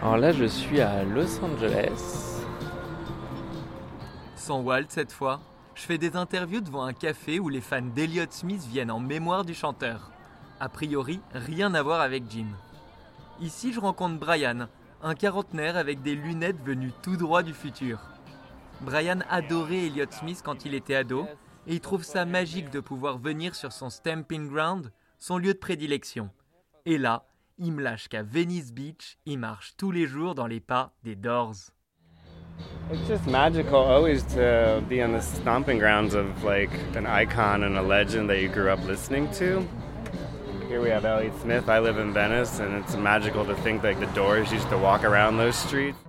Alors 0.00 0.16
là, 0.16 0.32
je 0.32 0.46
suis 0.46 0.80
à 0.80 1.04
Los 1.04 1.38
Angeles. 1.44 2.42
Sans 4.34 4.62
Walt 4.62 4.86
cette 4.88 5.12
fois, 5.12 5.40
je 5.74 5.82
fais 5.82 5.98
des 5.98 6.16
interviews 6.16 6.62
devant 6.62 6.84
un 6.84 6.94
café 6.94 7.38
où 7.38 7.50
les 7.50 7.60
fans 7.60 7.82
d'Elliott 7.82 8.32
Smith 8.32 8.64
viennent 8.70 8.90
en 8.90 9.00
mémoire 9.00 9.44
du 9.44 9.52
chanteur. 9.52 10.10
A 10.58 10.70
priori, 10.70 11.20
rien 11.34 11.74
à 11.74 11.82
voir 11.82 12.00
avec 12.00 12.30
Jim. 12.30 12.46
Ici, 13.42 13.74
je 13.74 13.80
rencontre 13.80 14.18
Brian, 14.18 14.68
un 15.02 15.14
quarantenaire 15.14 15.76
avec 15.76 16.00
des 16.00 16.14
lunettes 16.14 16.64
venues 16.64 16.92
tout 17.02 17.18
droit 17.18 17.42
du 17.42 17.52
futur. 17.52 17.98
Brian 18.80 19.20
adorait 19.30 19.86
Elliott 19.86 20.12
Smith 20.12 20.42
quand 20.44 20.64
il 20.64 20.74
était 20.74 20.94
ado 20.94 21.26
et 21.66 21.74
il 21.74 21.80
trouve 21.80 22.04
ça 22.04 22.24
magique 22.24 22.70
de 22.70 22.80
pouvoir 22.80 23.18
venir 23.18 23.54
sur 23.54 23.72
son 23.72 23.90
stamping 23.90 24.48
ground, 24.48 24.92
son 25.18 25.38
lieu 25.38 25.54
de 25.54 25.58
prédilection. 25.58 26.30
Et 26.84 26.98
là, 26.98 27.24
il 27.58 27.72
me 27.72 27.82
lâche 27.82 28.08
qu'à 28.08 28.22
Venice 28.22 28.72
Beach, 28.72 29.18
il 29.24 29.38
marche 29.38 29.74
tous 29.76 29.90
les 29.90 30.06
jours 30.06 30.34
dans 30.34 30.46
les 30.46 30.60
pas 30.60 30.92
des 31.02 31.16
Doors. 31.16 31.70
It's 32.90 33.06
just 33.08 33.26
magical 33.26 33.76
always 33.76 34.22
to 34.34 34.80
be 34.88 35.02
on 35.02 35.12
the 35.12 35.20
stomping 35.20 35.78
grounds 35.78 36.14
of 36.14 36.26
like 36.44 36.70
an 36.94 37.04
icon 37.04 37.64
and 37.64 37.76
a 37.76 37.82
legend 37.82 38.28
that 38.30 38.40
you 38.40 38.48
grew 38.48 38.70
up 38.70 38.82
listening 38.86 39.28
to. 39.32 39.66
Here 40.68 40.80
we 40.80 40.90
have 40.90 41.04
Elliott 41.04 41.34
Smith. 41.42 41.68
I 41.68 41.80
live 41.80 41.98
in 41.98 42.12
Venice, 42.12 42.60
and 42.60 42.74
it's 42.82 42.96
magical 42.96 43.44
to 43.44 43.54
think 43.56 43.82
like 43.82 44.00
the 44.00 44.06
Doors 44.14 44.52
used 44.52 44.68
to 44.70 44.78
walk 44.78 45.04
around 45.04 45.36
those 45.36 45.56
streets. 45.56 46.05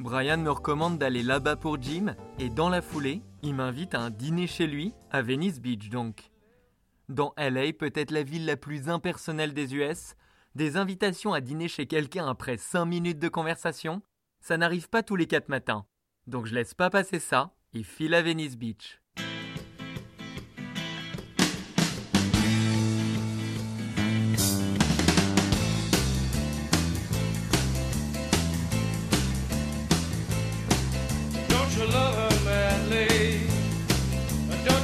Brian 0.00 0.38
me 0.38 0.50
recommande 0.50 0.96
d'aller 0.96 1.22
là-bas 1.22 1.56
pour 1.56 1.80
Jim, 1.80 2.16
et 2.38 2.48
dans 2.48 2.70
la 2.70 2.80
foulée, 2.80 3.20
il 3.42 3.54
m'invite 3.54 3.94
à 3.94 4.00
un 4.00 4.08
dîner 4.08 4.46
chez 4.46 4.66
lui, 4.66 4.94
à 5.10 5.20
Venice 5.20 5.60
Beach 5.60 5.90
donc. 5.90 6.30
Dans 7.10 7.34
LA, 7.36 7.74
peut-être 7.74 8.10
la 8.10 8.22
ville 8.22 8.46
la 8.46 8.56
plus 8.56 8.88
impersonnelle 8.88 9.52
des 9.52 9.74
US, 9.74 10.14
des 10.54 10.78
invitations 10.78 11.34
à 11.34 11.42
dîner 11.42 11.68
chez 11.68 11.84
quelqu'un 11.84 12.26
après 12.26 12.56
5 12.56 12.86
minutes 12.86 13.18
de 13.18 13.28
conversation, 13.28 14.00
ça 14.40 14.56
n'arrive 14.56 14.88
pas 14.88 15.02
tous 15.02 15.16
les 15.16 15.26
4 15.26 15.50
matins. 15.50 15.84
Donc 16.26 16.46
je 16.46 16.54
laisse 16.54 16.72
pas 16.72 16.88
passer 16.88 17.18
ça 17.18 17.52
et 17.74 17.82
file 17.82 18.14
à 18.14 18.22
Venice 18.22 18.56
Beach. 18.56 19.02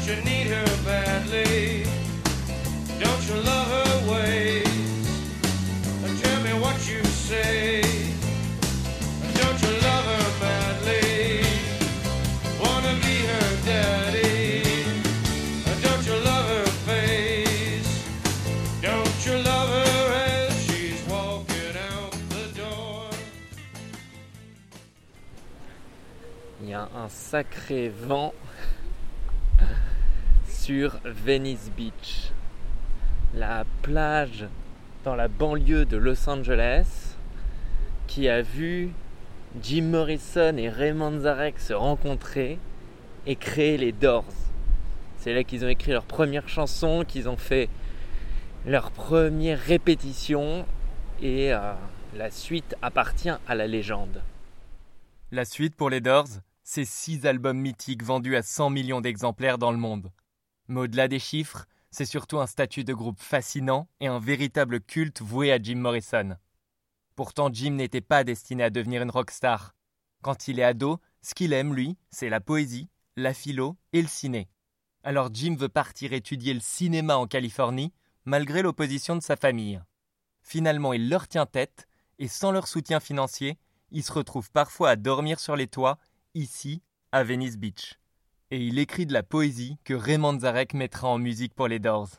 Don't 0.06 0.18
you 0.18 0.22
badly? 0.84 1.82
Love 3.42 3.68
her 3.74 4.12
ways? 4.12 5.08
Don't 9.34 9.62
you 9.62 9.68
love 9.82 10.04
her 10.04 10.30
daddy? 13.64 14.62
Don't 15.82 16.06
you 16.06 16.16
love 16.24 16.46
her 16.54 16.66
face? 16.86 18.04
Don't 18.82 19.26
you 19.26 19.42
love 19.42 19.68
her? 19.68 19.86
Il 26.62 26.70
y 26.70 26.74
a 26.74 26.88
un 26.94 27.08
sacré 27.08 27.88
vent 27.88 28.32
sur 30.66 30.98
Venice 31.04 31.70
Beach, 31.76 32.32
la 33.36 33.64
plage 33.82 34.46
dans 35.04 35.14
la 35.14 35.28
banlieue 35.28 35.84
de 35.84 35.96
Los 35.96 36.28
Angeles 36.28 37.14
qui 38.08 38.28
a 38.28 38.42
vu 38.42 38.90
Jim 39.62 39.84
Morrison 39.84 40.56
et 40.56 40.68
Raymond 40.68 41.20
Zarek 41.20 41.60
se 41.60 41.72
rencontrer 41.72 42.58
et 43.26 43.36
créer 43.36 43.78
les 43.78 43.92
Doors. 43.92 44.24
C'est 45.18 45.34
là 45.34 45.44
qu'ils 45.44 45.64
ont 45.64 45.68
écrit 45.68 45.92
leur 45.92 46.04
première 46.04 46.48
chanson, 46.48 47.04
qu'ils 47.06 47.28
ont 47.28 47.36
fait 47.36 47.68
leur 48.66 48.90
première 48.90 49.60
répétition 49.60 50.66
et 51.22 51.54
euh, 51.54 51.74
la 52.16 52.32
suite 52.32 52.74
appartient 52.82 53.30
à 53.46 53.54
la 53.54 53.68
légende. 53.68 54.20
La 55.30 55.44
suite 55.44 55.76
pour 55.76 55.90
les 55.90 56.00
Doors, 56.00 56.40
c'est 56.64 56.84
6 56.84 57.24
albums 57.24 57.60
mythiques 57.60 58.02
vendus 58.02 58.34
à 58.34 58.42
100 58.42 58.70
millions 58.70 59.00
d'exemplaires 59.00 59.58
dans 59.58 59.70
le 59.70 59.78
monde. 59.78 60.10
Mais 60.68 60.80
au-delà 60.80 61.08
des 61.08 61.18
chiffres, 61.18 61.66
c'est 61.90 62.04
surtout 62.04 62.38
un 62.38 62.46
statut 62.46 62.84
de 62.84 62.94
groupe 62.94 63.20
fascinant 63.20 63.88
et 64.00 64.06
un 64.06 64.18
véritable 64.18 64.80
culte 64.80 65.22
voué 65.22 65.52
à 65.52 65.62
Jim 65.62 65.76
Morrison. 65.76 66.36
Pourtant, 67.14 67.48
Jim 67.52 67.70
n'était 67.70 68.00
pas 68.00 68.24
destiné 68.24 68.64
à 68.64 68.70
devenir 68.70 69.02
une 69.02 69.10
rockstar. 69.10 69.74
Quand 70.22 70.48
il 70.48 70.60
est 70.60 70.64
ado, 70.64 71.00
ce 71.22 71.34
qu'il 71.34 71.52
aime, 71.52 71.74
lui, 71.74 71.96
c'est 72.10 72.28
la 72.28 72.40
poésie, 72.40 72.88
la 73.16 73.32
philo 73.32 73.76
et 73.92 74.02
le 74.02 74.08
ciné. 74.08 74.48
Alors 75.02 75.30
Jim 75.32 75.56
veut 75.56 75.68
partir 75.68 76.12
étudier 76.12 76.52
le 76.52 76.60
cinéma 76.60 77.16
en 77.16 77.26
Californie, 77.26 77.92
malgré 78.24 78.60
l'opposition 78.60 79.16
de 79.16 79.22
sa 79.22 79.36
famille. 79.36 79.80
Finalement, 80.42 80.92
il 80.92 81.08
leur 81.08 81.28
tient 81.28 81.46
tête, 81.46 81.86
et 82.18 82.28
sans 82.28 82.50
leur 82.50 82.68
soutien 82.68 83.00
financier, 83.00 83.58
il 83.90 84.02
se 84.02 84.12
retrouve 84.12 84.50
parfois 84.50 84.90
à 84.90 84.96
dormir 84.96 85.40
sur 85.40 85.56
les 85.56 85.68
toits, 85.68 85.98
ici, 86.34 86.82
à 87.12 87.24
Venice 87.24 87.56
Beach. 87.56 87.98
Et 88.52 88.64
il 88.64 88.78
écrit 88.78 89.06
de 89.06 89.12
la 89.12 89.24
poésie 89.24 89.76
que 89.82 89.92
Raymond 89.92 90.38
Zarek 90.40 90.72
mettra 90.74 91.08
en 91.08 91.18
musique 91.18 91.52
pour 91.52 91.66
les 91.66 91.80
Doors. 91.80 92.10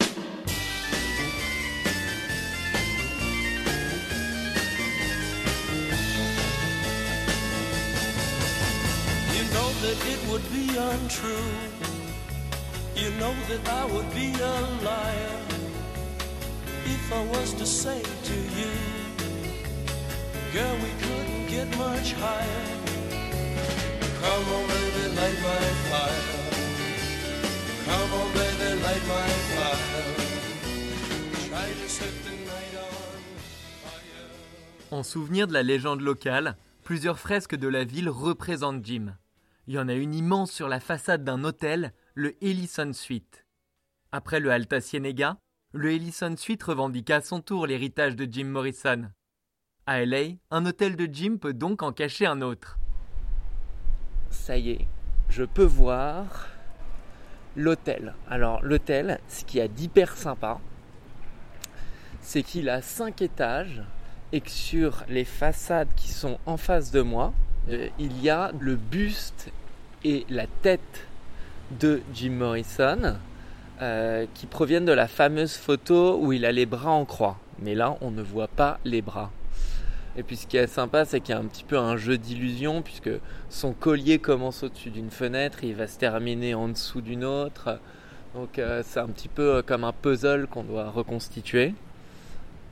You 0.00 0.06
know 9.52 9.68
that 9.82 9.98
it 10.08 10.18
would 10.30 10.42
be 10.50 10.78
untrue. 10.78 11.36
You 12.96 13.10
know 13.18 13.34
that 13.48 13.68
I 13.68 13.84
would 13.92 14.10
be 14.14 14.32
a 14.40 14.60
liar 14.82 15.38
if 16.86 17.12
I 17.12 17.26
was 17.26 17.52
to 17.54 17.66
say 17.66 18.00
to 18.02 18.34
you, 18.56 18.72
girl, 20.54 20.76
we 20.76 20.90
couldn't 21.02 21.46
get 21.48 21.68
much 21.76 22.14
higher. 22.14 22.77
En 34.90 35.02
souvenir 35.02 35.46
de 35.46 35.52
la 35.52 35.62
légende 35.62 36.00
locale, 36.00 36.56
plusieurs 36.82 37.18
fresques 37.18 37.54
de 37.54 37.68
la 37.68 37.84
ville 37.84 38.08
représentent 38.08 38.84
Jim. 38.84 39.14
Il 39.66 39.74
y 39.74 39.78
en 39.78 39.88
a 39.88 39.94
une 39.94 40.14
immense 40.14 40.50
sur 40.50 40.66
la 40.66 40.80
façade 40.80 41.24
d'un 41.24 41.44
hôtel, 41.44 41.92
le 42.14 42.34
Ellison 42.42 42.92
Suite. 42.92 43.46
Après 44.10 44.40
le 44.40 44.50
Alta 44.50 44.80
Cienega, 44.80 45.36
le 45.72 45.92
Ellison 45.92 46.34
Suite 46.36 46.62
revendique 46.62 47.10
à 47.10 47.20
son 47.20 47.40
tour 47.40 47.66
l'héritage 47.66 48.16
de 48.16 48.26
Jim 48.28 48.46
Morrison. 48.46 49.10
À 49.86 50.04
LA, 50.04 50.36
un 50.50 50.66
hôtel 50.66 50.96
de 50.96 51.06
Jim 51.12 51.36
peut 51.40 51.54
donc 51.54 51.82
en 51.82 51.92
cacher 51.92 52.26
un 52.26 52.40
autre. 52.40 52.78
Ça 54.30 54.56
y 54.56 54.70
est, 54.70 54.86
je 55.28 55.44
peux 55.44 55.64
voir 55.64 56.48
l'hôtel. 57.56 58.14
Alors 58.30 58.62
l'hôtel, 58.62 59.18
ce 59.28 59.44
qu'il 59.44 59.60
y 59.60 59.62
a 59.62 59.68
d'hyper 59.68 60.16
sympa, 60.16 60.58
c'est 62.20 62.42
qu'il 62.42 62.68
a 62.68 62.82
5 62.82 63.22
étages 63.22 63.82
et 64.32 64.40
que 64.40 64.50
sur 64.50 65.04
les 65.08 65.24
façades 65.24 65.88
qui 65.96 66.08
sont 66.08 66.38
en 66.46 66.56
face 66.56 66.90
de 66.90 67.00
moi, 67.00 67.32
euh, 67.70 67.88
il 67.98 68.22
y 68.22 68.30
a 68.30 68.52
le 68.58 68.76
buste 68.76 69.50
et 70.04 70.26
la 70.28 70.46
tête 70.62 71.06
de 71.80 72.02
Jim 72.14 72.30
Morrison 72.30 73.16
euh, 73.80 74.26
qui 74.34 74.46
proviennent 74.46 74.84
de 74.84 74.92
la 74.92 75.08
fameuse 75.08 75.56
photo 75.56 76.18
où 76.20 76.32
il 76.32 76.44
a 76.44 76.52
les 76.52 76.66
bras 76.66 76.90
en 76.90 77.04
croix. 77.04 77.38
Mais 77.60 77.74
là, 77.74 77.96
on 78.00 78.10
ne 78.10 78.22
voit 78.22 78.48
pas 78.48 78.78
les 78.84 79.02
bras. 79.02 79.30
Et 80.18 80.24
puis 80.24 80.34
ce 80.34 80.48
qui 80.48 80.56
est 80.56 80.66
sympa, 80.66 81.04
c'est 81.04 81.20
qu'il 81.20 81.32
y 81.32 81.38
a 81.38 81.40
un 81.40 81.44
petit 81.44 81.62
peu 81.62 81.78
un 81.78 81.96
jeu 81.96 82.18
d'illusion, 82.18 82.82
puisque 82.82 83.10
son 83.48 83.72
collier 83.72 84.18
commence 84.18 84.64
au-dessus 84.64 84.90
d'une 84.90 85.12
fenêtre 85.12 85.62
il 85.62 85.76
va 85.76 85.86
se 85.86 85.96
terminer 85.96 86.54
en 86.54 86.68
dessous 86.68 87.00
d'une 87.00 87.24
autre. 87.24 87.78
Donc 88.34 88.58
euh, 88.58 88.82
c'est 88.84 88.98
un 88.98 89.06
petit 89.06 89.28
peu 89.28 89.56
euh, 89.56 89.62
comme 89.62 89.84
un 89.84 89.92
puzzle 89.92 90.48
qu'on 90.48 90.64
doit 90.64 90.90
reconstituer. 90.90 91.72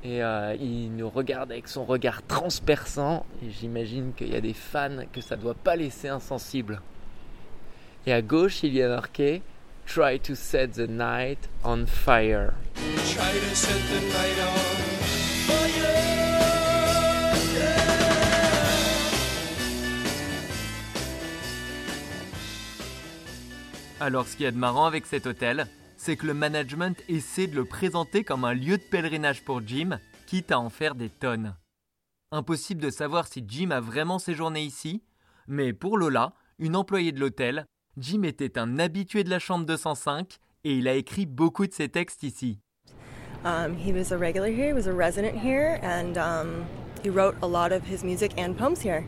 Et 0.03 0.25
euh, 0.25 0.57
il 0.61 0.97
nous 0.97 1.09
regarde 1.09 1.53
avec 1.53 1.69
son 1.69 1.85
regard 1.85 2.27
transperçant, 2.27 3.25
et 3.45 3.51
j'imagine 3.51 4.13
qu'il 4.17 4.33
y 4.33 4.37
a 4.37 4.41
des 4.41 4.53
fans 4.53 5.05
que 5.13 5.21
ça 5.21 5.37
ne 5.37 5.43
doit 5.43 5.55
pas 5.55 5.77
laisser 5.77 6.09
insensibles. 6.09 6.83
Et 8.07 8.13
à 8.13 8.23
gauche, 8.23 8.65
il 8.65 8.75
y 8.75 8.83
a 8.83 8.89
marqué 8.89 9.41
Try 9.87 10.19
to 10.19 10.35
set 10.35 10.73
the 10.73 10.89
night 10.89 11.49
on 11.63 11.87
fire. 11.87 12.55
Alors 23.99 24.27
ce 24.27 24.37
qu'il 24.37 24.45
y 24.45 24.49
a 24.49 24.53
de 24.53 24.59
marrant 24.59 24.85
avec 24.85 25.07
cet 25.07 25.27
hôtel, 25.27 25.67
c'est 25.97 26.17
que 26.17 26.27
le 26.27 26.35
management 26.35 27.03
essaie 27.09 27.47
de 27.47 27.57
le 27.57 27.65
présenter 27.65 28.25
comme 28.25 28.45
un 28.45 28.53
lieu 28.53 28.77
de 28.77 28.83
pèlerinage 28.83 29.43
pour 29.43 29.67
Jim, 29.67 29.99
quitte 30.27 30.53
à 30.53 30.61
en 30.61 30.69
faire 30.69 30.95
des 30.95 31.09
tonnes. 31.09 31.57
Impossible 32.31 32.83
de 32.83 32.91
savoir 32.91 33.27
si 33.27 33.43
Jim 33.49 33.71
a 33.71 33.81
vraiment 33.81 34.19
séjourné 34.19 34.63
ici, 34.63 35.03
mais 35.49 35.73
pour 35.73 35.97
Lola, 35.97 36.35
une 36.59 36.77
employée 36.77 37.13
de 37.13 37.21
l'hôtel, 37.21 37.65
Jim 37.97 38.23
était 38.25 38.59
un 38.59 38.79
habitué 38.79 39.25
de 39.25 39.31
la 39.31 39.39
chambre 39.39 39.65
205 39.65 40.37
et 40.65 40.77
il 40.77 40.89
a 40.89 40.95
écrit 40.95 41.25
beaucoup 41.25 41.67
de 41.67 41.73
ses 41.73 41.89
textes 41.89 42.23
ici. 42.23 42.59
Um, 43.45 43.77
he 43.79 43.93
was 43.93 44.13
a 44.13 44.19
regular 44.19 44.49
here, 44.49 44.69
he 44.69 44.75
was 44.75 44.89
a 44.89 44.93
resident 44.93 45.39
here, 45.43 45.79
and 45.83 46.19
um, 46.19 46.67
he 47.03 47.09
wrote 47.09 47.37
a 47.41 47.47
lot 47.47 47.73
of 47.73 47.83
his 47.89 48.05
music 48.05 48.33
and 48.37 48.55
poems 48.55 48.83
here. 48.85 49.05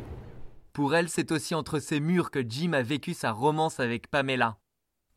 Pour 0.72 0.94
elle, 0.94 1.08
c'est 1.08 1.32
aussi 1.32 1.54
entre 1.54 1.78
ces 1.78 2.00
murs 2.00 2.30
que 2.30 2.40
Jim 2.48 2.72
a 2.72 2.82
vécu 2.82 3.12
sa 3.12 3.32
romance 3.32 3.80
avec 3.80 4.08
Pamela. 4.10 4.56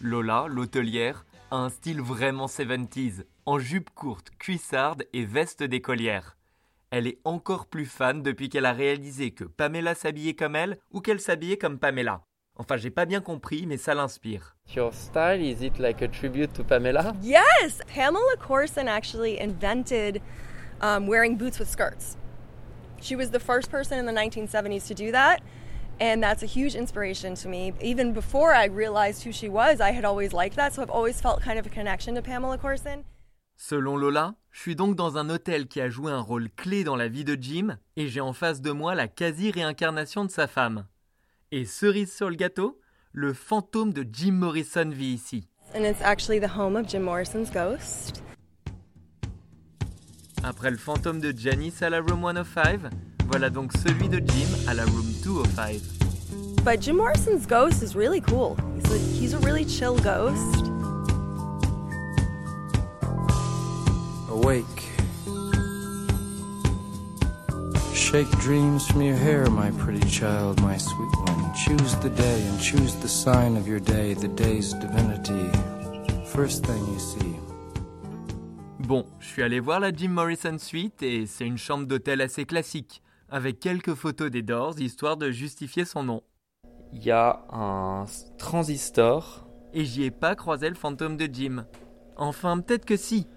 Lola, 0.00 0.46
l'hôtelière, 0.48 1.26
a 1.50 1.56
un 1.56 1.68
style 1.68 2.00
vraiment 2.00 2.46
70s, 2.46 3.24
en 3.44 3.58
jupe 3.58 3.90
courte, 3.90 4.30
cuissarde 4.38 5.04
et 5.12 5.24
veste 5.24 5.62
d'écolière. 5.62 6.38
Elle 6.90 7.06
est 7.06 7.18
encore 7.24 7.66
plus 7.66 7.84
fan 7.84 8.22
depuis 8.22 8.48
qu'elle 8.48 8.64
a 8.64 8.72
réalisé 8.72 9.32
que 9.32 9.44
Pamela 9.44 9.94
s'habillait 9.94 10.34
comme 10.34 10.56
elle 10.56 10.78
ou 10.90 11.00
qu'elle 11.00 11.20
s'habillait 11.20 11.58
comme 11.58 11.78
Pamela. 11.78 12.22
Enfin, 12.56 12.76
j'ai 12.76 12.90
pas 12.90 13.04
bien 13.04 13.20
compris, 13.20 13.66
mais 13.66 13.76
ça 13.76 13.94
l'inspire. 13.94 14.56
Your 14.74 14.92
style, 14.92 15.42
is 15.42 15.64
it 15.64 15.78
like 15.78 16.02
a 16.02 16.08
tribute 16.08 16.52
to 16.54 16.64
Pamela? 16.64 17.14
Yes! 17.22 17.80
Pamela 17.94 18.36
Corson 18.38 18.88
actually 18.88 19.38
invented 19.38 20.22
um, 20.80 21.06
wearing 21.06 21.36
boots 21.36 21.58
with 21.58 21.68
skirts. 21.68 22.16
She 23.00 23.16
was 23.16 23.30
the 23.30 23.40
first 23.40 23.70
person 23.70 23.98
in 23.98 24.06
the 24.06 24.12
1970s 24.12 24.86
to 24.88 24.94
do 24.94 25.12
that. 25.12 25.42
And 26.00 26.22
that's 26.22 26.42
a 26.42 26.46
huge 26.46 26.74
inspiration 26.74 27.34
to 27.36 27.48
me. 27.48 27.74
Even 27.82 28.14
before 28.14 28.54
I 28.54 28.66
realized 28.66 29.22
who 29.22 29.32
she 29.32 29.50
was, 29.50 29.80
I 29.80 29.92
had 29.92 30.06
always 30.06 30.32
liked 30.32 30.56
that. 30.56 30.72
So 30.72 30.82
I've 30.82 30.90
always 30.90 31.20
felt 31.20 31.42
kind 31.42 31.58
of 31.58 31.66
a 31.66 31.68
connection 31.68 32.14
to 32.14 32.22
Pamela 32.22 32.56
Corson. 32.56 33.04
Selon 33.58 33.96
Lola, 33.96 34.36
je 34.50 34.60
suis 34.60 34.74
donc 34.74 34.96
dans 34.96 35.18
un 35.18 35.28
hôtel 35.28 35.68
qui 35.68 35.82
a 35.82 35.90
joué 35.90 36.10
un 36.10 36.22
rôle 36.22 36.48
clé 36.56 36.82
dans 36.82 36.96
la 36.96 37.08
vie 37.08 37.24
de 37.24 37.36
Jim 37.38 37.76
et 37.96 38.08
j'ai 38.08 38.22
en 38.22 38.32
face 38.32 38.62
de 38.62 38.70
moi 38.70 38.94
la 38.94 39.06
quasi-réincarnation 39.06 40.24
de 40.24 40.30
sa 40.30 40.46
femme. 40.46 40.86
Et 41.52 41.66
cerise 41.66 42.10
sur 42.10 42.30
le 42.30 42.36
gâteau, 42.36 42.80
le 43.12 43.34
fantôme 43.34 43.92
de 43.92 44.06
Jim 44.10 44.32
Morrison 44.32 44.88
vit 44.88 45.12
ici. 45.12 45.46
And 45.74 45.84
it's 45.84 46.00
actually 46.00 46.40
the 46.40 46.56
home 46.56 46.76
of 46.76 46.88
Jim 46.88 47.00
Morrison's 47.00 47.50
ghost. 47.50 48.22
Après 50.42 50.70
le 50.70 50.78
fantôme 50.78 51.20
de 51.20 51.36
Janice 51.36 51.82
à 51.82 51.90
la 51.90 52.00
Room 52.00 52.22
105, 52.22 52.90
voilà 53.30 53.48
donc 53.48 53.72
celui 53.78 54.08
de 54.08 54.18
Jim 54.18 54.48
à 54.66 54.74
la 54.74 54.84
Room 54.84 55.06
205. 55.22 55.80
But 56.64 56.80
Jim 56.80 56.96
Morrison's 56.96 57.46
ghost 57.46 57.82
is 57.82 57.94
really 57.94 58.20
cool. 58.20 58.56
He's 58.76 58.92
a, 58.92 58.98
he's 58.98 59.34
a 59.34 59.38
really 59.38 59.64
chill 59.64 59.96
ghost. 59.98 60.66
Awake. 64.28 64.64
Shake 67.94 68.30
dreams 68.40 68.86
from 68.88 69.02
your 69.02 69.16
hair, 69.16 69.48
my 69.48 69.70
pretty 69.78 70.06
child, 70.08 70.60
my 70.62 70.76
sweet 70.76 71.16
one. 71.28 71.54
Choose 71.54 71.94
the 72.02 72.10
day 72.10 72.42
and 72.42 72.60
choose 72.60 72.96
the 72.96 73.08
sign 73.08 73.56
of 73.56 73.68
your 73.68 73.80
day, 73.80 74.14
the 74.14 74.28
day's 74.28 74.74
divinity. 74.74 75.48
First 76.26 76.66
thing 76.66 76.84
you 76.92 76.98
see. 76.98 77.36
Bon, 78.80 79.06
je 79.20 79.26
suis 79.28 79.42
allé 79.44 79.60
voir 79.60 79.78
la 79.78 79.92
Jim 79.92 80.08
Morrison 80.08 80.58
Suite 80.58 81.00
et 81.02 81.26
c'est 81.26 81.46
une 81.46 81.58
chambre 81.58 81.86
d'hôtel 81.86 82.20
assez 82.20 82.44
classique, 82.44 83.02
avec 83.30 83.60
quelques 83.60 83.94
photos 83.94 84.30
des 84.30 84.42
Doors, 84.42 84.78
histoire 84.80 85.16
de 85.16 85.30
justifier 85.30 85.84
son 85.84 86.02
nom. 86.02 86.22
Il 86.92 87.04
y 87.04 87.10
a 87.10 87.44
un 87.52 88.06
transistor. 88.38 89.46
Et 89.72 89.84
j'y 89.84 90.02
ai 90.02 90.10
pas 90.10 90.34
croisé 90.34 90.68
le 90.68 90.74
fantôme 90.74 91.16
de 91.16 91.28
Jim. 91.32 91.64
Enfin, 92.16 92.58
peut-être 92.58 92.84
que 92.84 92.96
si. 92.96 93.28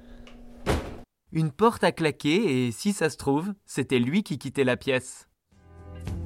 Une 1.32 1.52
porte 1.52 1.84
a 1.84 1.92
claqué 1.92 2.68
et 2.68 2.72
si 2.72 2.92
ça 2.92 3.10
se 3.10 3.18
trouve, 3.18 3.54
c'était 3.66 4.00
lui 4.00 4.24
qui 4.24 4.40
quittait 4.40 4.64
la 4.64 4.78
pièce. 4.78 5.30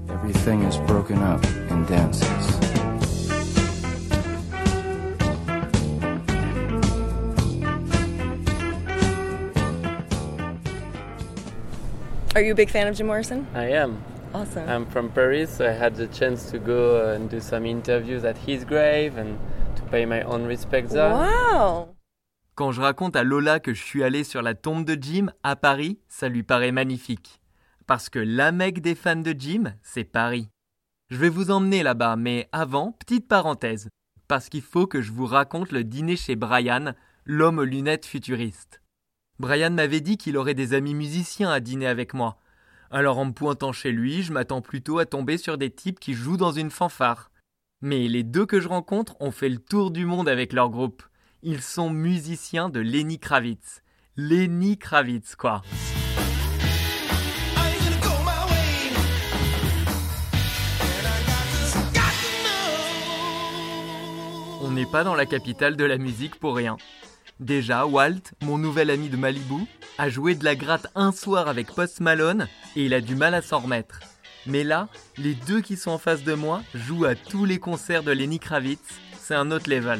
Everything 0.09 0.61
is 0.61 0.79
broken 0.87 1.21
up 1.21 1.45
in 1.69 1.81
dances. 1.83 2.66
Are 12.37 12.43
you 12.43 12.51
a 12.51 12.55
big 12.55 12.69
fan 12.69 12.85
of 12.85 12.95
Jim 12.95 13.07
Morrison? 13.07 13.47
I 13.55 13.71
am. 13.71 13.97
Awesome. 14.31 14.69
I'm 14.69 14.85
from 14.85 15.09
Paris, 15.09 15.57
so 15.57 15.65
I 15.65 15.71
had 15.71 15.95
the 15.95 16.05
chance 16.05 16.51
to 16.51 16.59
go 16.59 17.11
and 17.11 17.27
do 17.27 17.39
some 17.39 17.65
interviews 17.65 18.23
at 18.25 18.37
his 18.37 18.63
grave 18.63 19.17
and 19.17 19.39
to 19.75 19.81
pay 19.89 20.05
my 20.05 20.21
own 20.21 20.45
respects 20.45 20.93
there. 20.93 21.09
Wow. 21.09 21.95
Quand 22.53 22.71
je 22.71 22.79
raconte 22.79 23.15
à 23.15 23.23
Lola 23.23 23.59
que 23.59 23.73
je 23.73 23.83
suis 23.83 24.03
allé 24.03 24.23
sur 24.23 24.43
la 24.43 24.53
tombe 24.53 24.85
de 24.85 24.95
Jim 25.01 25.31
à 25.41 25.55
Paris, 25.55 25.97
ça 26.07 26.29
lui 26.29 26.43
paraît 26.43 26.71
magnifique. 26.71 27.41
Parce 27.87 28.07
que 28.07 28.19
la 28.19 28.51
mecque 28.51 28.81
des 28.81 28.93
fans 28.93 29.15
de 29.15 29.33
Jim, 29.35 29.73
c'est 29.81 30.03
Paris. 30.03 30.47
Je 31.09 31.17
vais 31.17 31.29
vous 31.29 31.49
emmener 31.49 31.81
là-bas, 31.81 32.17
mais 32.17 32.49
avant, 32.51 32.91
petite 32.91 33.27
parenthèse. 33.27 33.89
Parce 34.27 34.49
qu'il 34.49 34.61
faut 34.61 34.85
que 34.85 35.01
je 35.01 35.11
vous 35.11 35.25
raconte 35.25 35.71
le 35.71 35.83
dîner 35.83 36.15
chez 36.15 36.35
Brian, 36.35 36.93
l'homme 37.25 37.57
aux 37.57 37.63
lunettes 37.63 38.05
futuristes. 38.05 38.79
Brian 39.39 39.69
m'avait 39.69 40.01
dit 40.01 40.17
qu'il 40.17 40.35
aurait 40.35 40.55
des 40.55 40.73
amis 40.73 40.95
musiciens 40.95 41.51
à 41.51 41.59
dîner 41.59 41.85
avec 41.85 42.15
moi. 42.15 42.39
Alors 42.89 43.19
en 43.19 43.25
me 43.25 43.33
pointant 43.33 43.71
chez 43.71 43.91
lui, 43.91 44.23
je 44.23 44.33
m'attends 44.33 44.61
plutôt 44.61 44.97
à 44.97 45.05
tomber 45.05 45.37
sur 45.37 45.59
des 45.59 45.69
types 45.69 45.99
qui 45.99 46.13
jouent 46.13 46.37
dans 46.37 46.51
une 46.51 46.71
fanfare. 46.71 47.29
Mais 47.81 48.07
les 48.07 48.23
deux 48.23 48.47
que 48.47 48.59
je 48.59 48.67
rencontre 48.67 49.15
ont 49.19 49.29
fait 49.29 49.49
le 49.49 49.59
tour 49.59 49.91
du 49.91 50.05
monde 50.05 50.27
avec 50.27 50.53
leur 50.53 50.69
groupe. 50.69 51.03
Ils 51.43 51.61
sont 51.61 51.91
musiciens 51.91 52.69
de 52.69 52.79
Lenny 52.79 53.19
Kravitz. 53.19 53.83
Lenny 54.15 54.79
Kravitz, 54.79 55.35
quoi. 55.35 55.61
On 64.63 64.71
n'est 64.71 64.87
pas 64.87 65.03
dans 65.03 65.15
la 65.15 65.27
capitale 65.27 65.75
de 65.75 65.85
la 65.85 65.99
musique 65.99 66.39
pour 66.39 66.55
rien. 66.55 66.77
Déjà, 67.39 67.85
Walt, 67.85 68.33
mon 68.43 68.57
nouvel 68.57 68.89
ami 68.89 69.09
de 69.09 69.17
Malibu, 69.17 69.67
a 69.99 70.09
joué 70.09 70.33
de 70.33 70.43
la 70.43 70.55
gratte 70.55 70.87
un 70.95 71.11
soir 71.11 71.47
avec 71.47 71.71
Post 71.71 71.99
Malone 71.99 72.47
et 72.75 72.85
il 72.85 72.95
a 72.95 73.01
du 73.01 73.15
mal 73.15 73.35
à 73.35 73.43
s'en 73.43 73.59
remettre. 73.59 73.99
Mais 74.47 74.63
là, 74.63 74.89
les 75.17 75.35
deux 75.35 75.61
qui 75.61 75.77
sont 75.77 75.91
en 75.91 75.97
face 75.99 76.23
de 76.23 76.33
moi 76.33 76.63
jouent 76.73 77.05
à 77.05 77.13
tous 77.13 77.45
les 77.45 77.59
concerts 77.59 78.01
de 78.01 78.11
Lenny 78.11 78.39
Kravitz. 78.39 78.79
C'est 79.19 79.35
un 79.35 79.51
autre 79.51 79.69
level. 79.69 79.99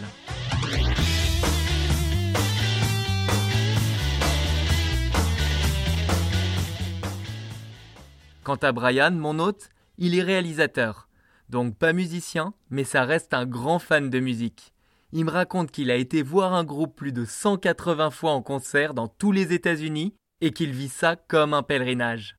Quant 8.43 8.56
à 8.56 8.71
Brian, 8.71 9.12
mon 9.12 9.38
hôte, 9.38 9.69
il 10.00 10.17
est 10.17 10.23
réalisateur. 10.23 11.08
Donc 11.50 11.76
pas 11.76 11.93
musicien, 11.93 12.56
mais 12.71 12.84
ça 12.84 13.04
reste 13.04 13.36
un 13.36 13.45
grand 13.45 13.78
fan 13.78 14.10
de 14.10 14.19
musique. 14.19 14.73
Il 15.13 15.24
me 15.24 15.32
raconte 15.32 15.72
qu'il 15.72 15.89
a 15.89 15.96
été 15.96 16.22
voir 16.22 16.54
un 16.54 16.65
groupe 16.65 16.96
plus 16.96 17.13
de 17.13 17.24
180 17.24 18.12
fois 18.12 18.32
en 18.32 18.41
concert 18.41 18.93
dans 18.93 19.08
tous 19.08 19.32
les 19.32 19.54
États-Unis 19.54 20.15
et 20.41 20.52
qu'il 20.52 20.72
vit 20.72 20.89
ça 20.89 21.15
comme 21.15 21.54
un 21.54 21.63
pèlerinage. 21.63 22.36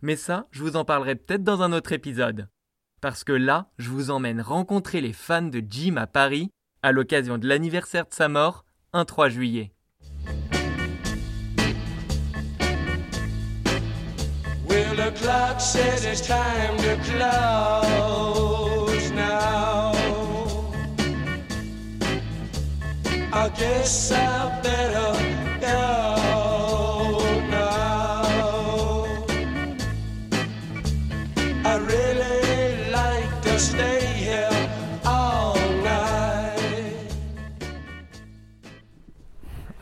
Mais 0.00 0.16
ça, 0.16 0.46
je 0.50 0.62
vous 0.62 0.76
en 0.76 0.84
parlerai 0.84 1.16
peut-être 1.16 1.44
dans 1.44 1.62
un 1.62 1.72
autre 1.72 1.92
épisode. 1.92 2.48
Parce 3.02 3.22
que 3.22 3.32
là, 3.32 3.68
je 3.78 3.90
vous 3.90 4.10
emmène 4.10 4.40
rencontrer 4.40 5.02
les 5.02 5.12
fans 5.12 5.42
de 5.42 5.62
Jim 5.68 5.96
à 5.96 6.06
Paris 6.06 6.50
à 6.82 6.92
l'occasion 6.92 7.36
de 7.36 7.46
l'anniversaire 7.46 8.06
de 8.06 8.14
sa 8.14 8.28
mort, 8.28 8.64
un 8.92 9.04
3 9.04 9.28
juillet. 9.28 9.72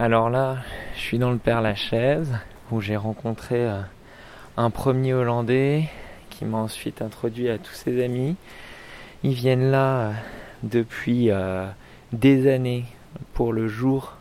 Alors 0.05 0.29
là, 0.29 0.59
je 0.97 1.01
suis 1.01 1.19
dans 1.19 1.31
le 1.31 1.39
Père 1.39 1.63
Lachaise 1.63 2.37
où 2.71 2.83
j'ai 2.83 2.97
rencontré 2.97 3.65
euh, 3.65 3.81
un 4.59 4.69
premier 4.69 5.15
Hollandais 5.15 5.89
qui 6.29 6.45
m'a 6.45 6.59
ensuite 6.59 7.01
introduit 7.01 7.49
à 7.49 7.57
tous 7.57 7.73
ses 7.73 8.05
amis. 8.05 8.37
Ils 9.23 9.33
viennent 9.33 9.71
là 9.71 9.97
euh, 9.97 10.13
depuis 10.63 11.31
euh, 11.31 11.67
des 12.13 12.53
années 12.53 12.85
pour 13.33 13.53
le 13.53 13.69
jour 13.69 14.17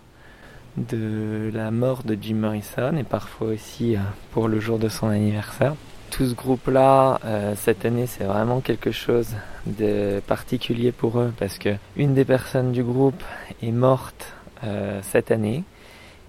de 0.77 1.51
la 1.53 1.71
mort 1.71 2.03
de 2.03 2.17
Jim 2.19 2.35
Morrison 2.35 2.95
et 2.97 3.03
parfois 3.03 3.47
aussi 3.47 3.95
euh, 3.95 3.99
pour 4.31 4.47
le 4.47 4.59
jour 4.59 4.79
de 4.79 4.89
son 4.89 5.07
anniversaire. 5.07 5.75
Tout 6.09 6.25
ce 6.25 6.33
groupe-là, 6.33 7.19
euh, 7.25 7.53
cette 7.55 7.85
année, 7.85 8.05
c'est 8.05 8.23
vraiment 8.23 8.59
quelque 8.59 8.91
chose 8.91 9.35
de 9.65 10.21
particulier 10.27 10.91
pour 10.91 11.19
eux 11.19 11.33
parce 11.39 11.57
que 11.57 11.75
une 11.95 12.13
des 12.13 12.25
personnes 12.25 12.71
du 12.71 12.83
groupe 12.83 13.23
est 13.61 13.71
morte 13.71 14.33
euh, 14.63 14.99
cette 15.03 15.31
année. 15.31 15.63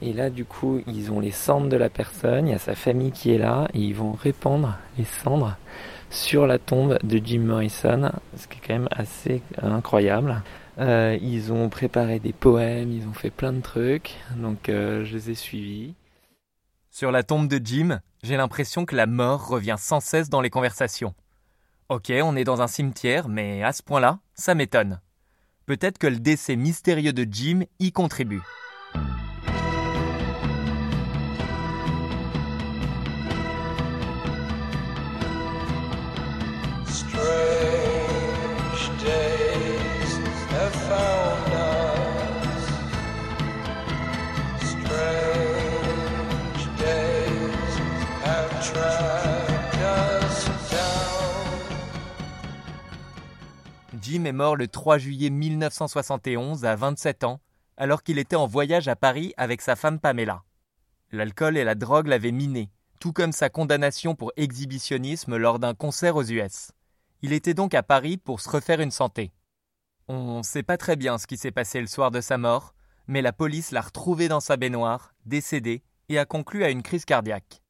Et 0.02 0.12
là, 0.12 0.28
du 0.28 0.44
coup, 0.44 0.80
ils 0.86 1.10
ont 1.12 1.20
les 1.20 1.30
cendres 1.30 1.68
de 1.68 1.76
la 1.76 1.88
personne, 1.88 2.48
il 2.48 2.50
y 2.50 2.54
a 2.54 2.58
sa 2.58 2.74
famille 2.74 3.12
qui 3.12 3.32
est 3.32 3.38
là, 3.38 3.68
et 3.72 3.78
ils 3.78 3.94
vont 3.94 4.12
répandre 4.12 4.76
les 4.98 5.04
cendres 5.04 5.56
sur 6.10 6.46
la 6.46 6.58
tombe 6.58 6.98
de 7.02 7.20
Jim 7.24 7.40
Morrison, 7.40 8.10
ce 8.36 8.46
qui 8.46 8.58
est 8.58 8.66
quand 8.66 8.74
même 8.74 8.88
assez 8.90 9.40
incroyable. 9.62 10.42
Euh, 10.78 11.16
ils 11.20 11.52
ont 11.52 11.68
préparé 11.68 12.18
des 12.18 12.32
poèmes, 12.32 12.90
ils 12.90 13.06
ont 13.06 13.12
fait 13.12 13.30
plein 13.30 13.52
de 13.52 13.60
trucs, 13.60 14.16
donc 14.36 14.68
euh, 14.68 15.04
je 15.04 15.14
les 15.14 15.30
ai 15.30 15.34
suivis. 15.34 15.94
Sur 16.90 17.12
la 17.12 17.22
tombe 17.22 17.48
de 17.48 17.60
Jim, 17.64 18.00
j'ai 18.22 18.36
l'impression 18.36 18.84
que 18.84 18.96
la 18.96 19.06
mort 19.06 19.46
revient 19.46 19.76
sans 19.78 20.00
cesse 20.00 20.28
dans 20.28 20.40
les 20.40 20.50
conversations. 20.50 21.14
Ok, 21.88 22.12
on 22.22 22.34
est 22.34 22.44
dans 22.44 22.62
un 22.62 22.66
cimetière, 22.66 23.28
mais 23.28 23.62
à 23.62 23.72
ce 23.72 23.82
point-là, 23.82 24.18
ça 24.34 24.54
m'étonne. 24.54 25.00
Peut-être 25.66 25.98
que 25.98 26.06
le 26.06 26.18
décès 26.18 26.56
mystérieux 26.56 27.12
de 27.12 27.26
Jim 27.30 27.64
y 27.78 27.92
contribue. 27.92 28.42
Jim 54.14 54.26
est 54.26 54.32
mort 54.32 54.54
le 54.54 54.68
3 54.68 54.98
juillet 54.98 55.28
1971 55.28 56.64
à 56.64 56.76
27 56.76 57.24
ans, 57.24 57.40
alors 57.76 58.04
qu'il 58.04 58.20
était 58.20 58.36
en 58.36 58.46
voyage 58.46 58.86
à 58.86 58.94
Paris 58.94 59.34
avec 59.36 59.60
sa 59.60 59.74
femme 59.74 59.98
Pamela. 59.98 60.44
L'alcool 61.10 61.56
et 61.56 61.64
la 61.64 61.74
drogue 61.74 62.06
l'avaient 62.06 62.30
miné, 62.30 62.70
tout 63.00 63.12
comme 63.12 63.32
sa 63.32 63.50
condamnation 63.50 64.14
pour 64.14 64.30
exhibitionnisme 64.36 65.36
lors 65.36 65.58
d'un 65.58 65.74
concert 65.74 66.14
aux 66.14 66.22
US. 66.22 66.70
Il 67.22 67.32
était 67.32 67.54
donc 67.54 67.74
à 67.74 67.82
Paris 67.82 68.16
pour 68.16 68.40
se 68.40 68.48
refaire 68.48 68.80
une 68.80 68.92
santé. 68.92 69.32
On 70.06 70.38
ne 70.38 70.42
sait 70.44 70.62
pas 70.62 70.76
très 70.76 70.94
bien 70.94 71.18
ce 71.18 71.26
qui 71.26 71.36
s'est 71.36 71.50
passé 71.50 71.80
le 71.80 71.88
soir 71.88 72.12
de 72.12 72.20
sa 72.20 72.38
mort, 72.38 72.72
mais 73.08 73.20
la 73.20 73.32
police 73.32 73.72
l'a 73.72 73.80
retrouvé 73.80 74.28
dans 74.28 74.38
sa 74.38 74.56
baignoire, 74.56 75.12
décédé, 75.26 75.82
et 76.08 76.20
a 76.20 76.24
conclu 76.24 76.62
à 76.62 76.70
une 76.70 76.84
crise 76.84 77.04
cardiaque. 77.04 77.64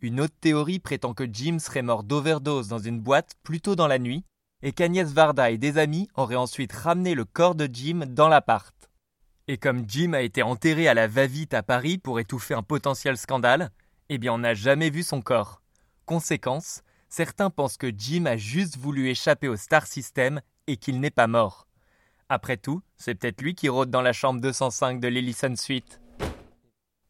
Une 0.00 0.22
autre 0.22 0.36
théorie 0.40 0.78
prétend 0.78 1.12
que 1.12 1.30
Jim 1.30 1.58
serait 1.58 1.82
mort 1.82 2.02
d'overdose 2.02 2.68
dans 2.68 2.78
une 2.78 2.98
boîte 3.02 3.34
plus 3.42 3.60
tôt 3.60 3.76
dans 3.76 3.88
la 3.88 3.98
nuit, 3.98 4.24
et 4.62 4.72
qu'Agnès 4.72 5.12
Varda 5.12 5.50
et 5.50 5.58
des 5.58 5.78
amis 5.78 6.08
auraient 6.14 6.36
ensuite 6.36 6.72
ramené 6.72 7.14
le 7.14 7.24
corps 7.24 7.54
de 7.54 7.68
Jim 7.70 8.04
dans 8.08 8.28
l'appart. 8.28 8.74
Et 9.48 9.58
comme 9.58 9.84
Jim 9.88 10.12
a 10.12 10.22
été 10.22 10.42
enterré 10.42 10.88
à 10.88 10.94
la 10.94 11.06
va-vite 11.06 11.54
à 11.54 11.62
Paris 11.62 11.98
pour 11.98 12.18
étouffer 12.18 12.54
un 12.54 12.62
potentiel 12.62 13.16
scandale, 13.16 13.70
eh 14.08 14.18
bien 14.18 14.32
on 14.32 14.38
n'a 14.38 14.54
jamais 14.54 14.90
vu 14.90 15.02
son 15.02 15.22
corps. 15.22 15.62
Conséquence, 16.04 16.82
certains 17.08 17.50
pensent 17.50 17.76
que 17.76 17.92
Jim 17.96 18.26
a 18.26 18.36
juste 18.36 18.76
voulu 18.76 19.08
échapper 19.08 19.48
au 19.48 19.56
Star 19.56 19.86
System 19.86 20.40
et 20.66 20.76
qu'il 20.76 21.00
n'est 21.00 21.10
pas 21.10 21.26
mort. 21.26 21.68
Après 22.28 22.56
tout, 22.56 22.82
c'est 22.96 23.14
peut-être 23.14 23.40
lui 23.40 23.54
qui 23.54 23.68
rôde 23.68 23.90
dans 23.90 24.02
la 24.02 24.12
chambre 24.12 24.40
205 24.40 25.00
de 25.00 25.08
l'Ellison 25.08 25.54
Suite. 25.54 26.00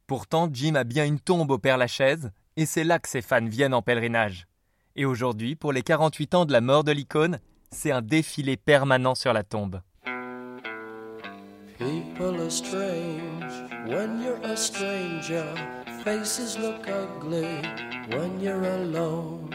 Pourtant, 0.05 0.47
Jim 0.51 0.75
a 0.75 0.83
bien 0.83 1.05
une 1.05 1.19
tombe 1.19 1.49
au 1.49 1.57
Père-Lachaise, 1.57 2.31
et 2.55 2.65
c'est 2.65 2.83
là 2.83 2.99
que 2.99 3.09
ses 3.09 3.21
fans 3.21 3.45
viennent 3.45 3.73
en 3.73 3.81
pèlerinage. 3.81 4.47
Et 4.99 5.05
aujourd'hui, 5.05 5.55
pour 5.55 5.71
les 5.71 5.83
48 5.83 6.33
ans 6.33 6.45
de 6.45 6.51
la 6.51 6.59
mort 6.59 6.83
de 6.83 6.91
l'icône, 6.91 7.39
c'est 7.71 7.91
un 7.91 8.01
défilé 8.01 8.57
permanent 8.57 9.13
sur 9.13 9.31
la 9.31 9.43
tombe. 9.43 9.81
People 11.77 12.41
are 12.41 12.49
strange 12.49 13.53
when 13.87 14.19
you're 14.23 14.43
a 14.43 14.57
stranger. 14.57 15.45
Faces 16.03 16.57
look 16.57 16.87
ugly 16.87 17.61
when 18.09 18.41
you're 18.41 18.63
alone. 18.63 19.51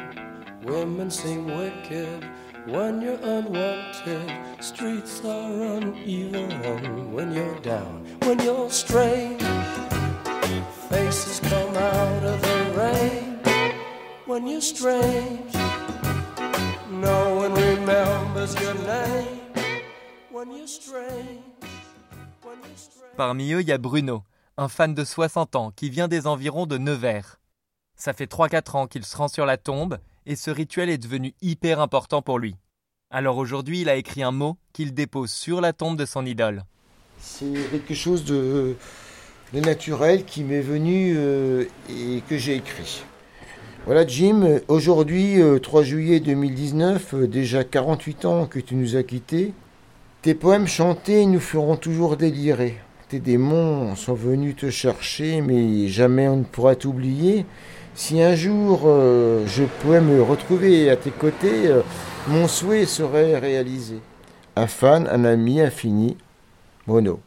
Women 0.64 1.10
seem 1.10 1.46
wicked 1.46 2.24
when 2.68 3.02
you're 3.02 3.18
unwanted. 3.24 4.30
Streets 4.60 5.22
are 5.24 5.78
uneven 5.78 7.12
when 7.12 7.32
you're 7.32 7.58
down. 7.62 8.06
When 8.24 8.38
you're 8.38 8.70
strange, 8.70 9.42
faces 10.88 11.40
come 11.40 11.76
out 11.76 12.22
of 12.22 12.42
the. 12.42 12.51
When 14.32 14.48
you're 14.48 14.62
strange, 14.62 15.52
no 16.90 17.34
one 17.36 17.52
remembers 17.52 18.54
your 18.62 18.72
name. 18.72 19.42
When 20.32 20.50
you're 20.56 20.66
strange. 20.66 21.42
when 22.42 22.56
you're 22.64 22.78
strange. 22.78 23.12
Parmi 23.18 23.52
eux, 23.52 23.60
il 23.60 23.68
y 23.68 23.72
a 23.72 23.76
Bruno, 23.76 24.22
un 24.56 24.68
fan 24.68 24.94
de 24.94 25.04
60 25.04 25.54
ans 25.56 25.70
qui 25.76 25.90
vient 25.90 26.08
des 26.08 26.26
environs 26.26 26.64
de 26.64 26.78
Nevers. 26.78 27.40
Ça 27.94 28.14
fait 28.14 28.24
3-4 28.24 28.76
ans 28.78 28.86
qu'il 28.86 29.04
se 29.04 29.14
rend 29.18 29.28
sur 29.28 29.44
la 29.44 29.58
tombe 29.58 29.98
et 30.24 30.34
ce 30.34 30.50
rituel 30.50 30.88
est 30.88 30.96
devenu 30.96 31.34
hyper 31.42 31.78
important 31.78 32.22
pour 32.22 32.38
lui. 32.38 32.56
Alors 33.10 33.36
aujourd'hui, 33.36 33.82
il 33.82 33.90
a 33.90 33.96
écrit 33.96 34.22
un 34.22 34.32
mot 34.32 34.56
qu'il 34.72 34.94
dépose 34.94 35.30
sur 35.30 35.60
la 35.60 35.74
tombe 35.74 35.98
de 35.98 36.06
son 36.06 36.24
idole. 36.24 36.64
C'est 37.18 37.70
quelque 37.70 37.92
chose 37.92 38.24
de, 38.24 38.76
de 39.52 39.60
naturel 39.60 40.24
qui 40.24 40.42
m'est 40.42 40.62
venu 40.62 41.16
euh, 41.18 41.66
et 41.90 42.22
que 42.26 42.38
j'ai 42.38 42.54
écrit. 42.54 43.04
Voilà 43.84 44.06
Jim, 44.06 44.60
aujourd'hui, 44.68 45.42
euh, 45.42 45.58
3 45.58 45.82
juillet 45.82 46.20
2019, 46.20 47.14
euh, 47.14 47.26
déjà 47.26 47.64
48 47.64 48.24
ans 48.26 48.46
que 48.46 48.60
tu 48.60 48.76
nous 48.76 48.94
as 48.94 49.02
quittés. 49.02 49.52
Tes 50.22 50.34
poèmes 50.34 50.68
chantés 50.68 51.26
nous 51.26 51.40
feront 51.40 51.74
toujours 51.74 52.16
délirer. 52.16 52.78
Tes 53.08 53.18
démons 53.18 53.96
sont 53.96 54.14
venus 54.14 54.54
te 54.54 54.70
chercher, 54.70 55.40
mais 55.40 55.88
jamais 55.88 56.28
on 56.28 56.36
ne 56.36 56.44
pourra 56.44 56.76
t'oublier. 56.76 57.44
Si 57.96 58.22
un 58.22 58.36
jour 58.36 58.82
euh, 58.84 59.44
je 59.48 59.64
pouvais 59.64 60.00
me 60.00 60.22
retrouver 60.22 60.88
à 60.88 60.94
tes 60.94 61.10
côtés, 61.10 61.66
euh, 61.66 61.82
mon 62.28 62.46
souhait 62.46 62.86
serait 62.86 63.36
réalisé. 63.36 63.98
Un 64.54 64.68
fan, 64.68 65.08
un 65.10 65.24
ami 65.24 65.60
infini, 65.60 66.16
Mono. 66.86 67.18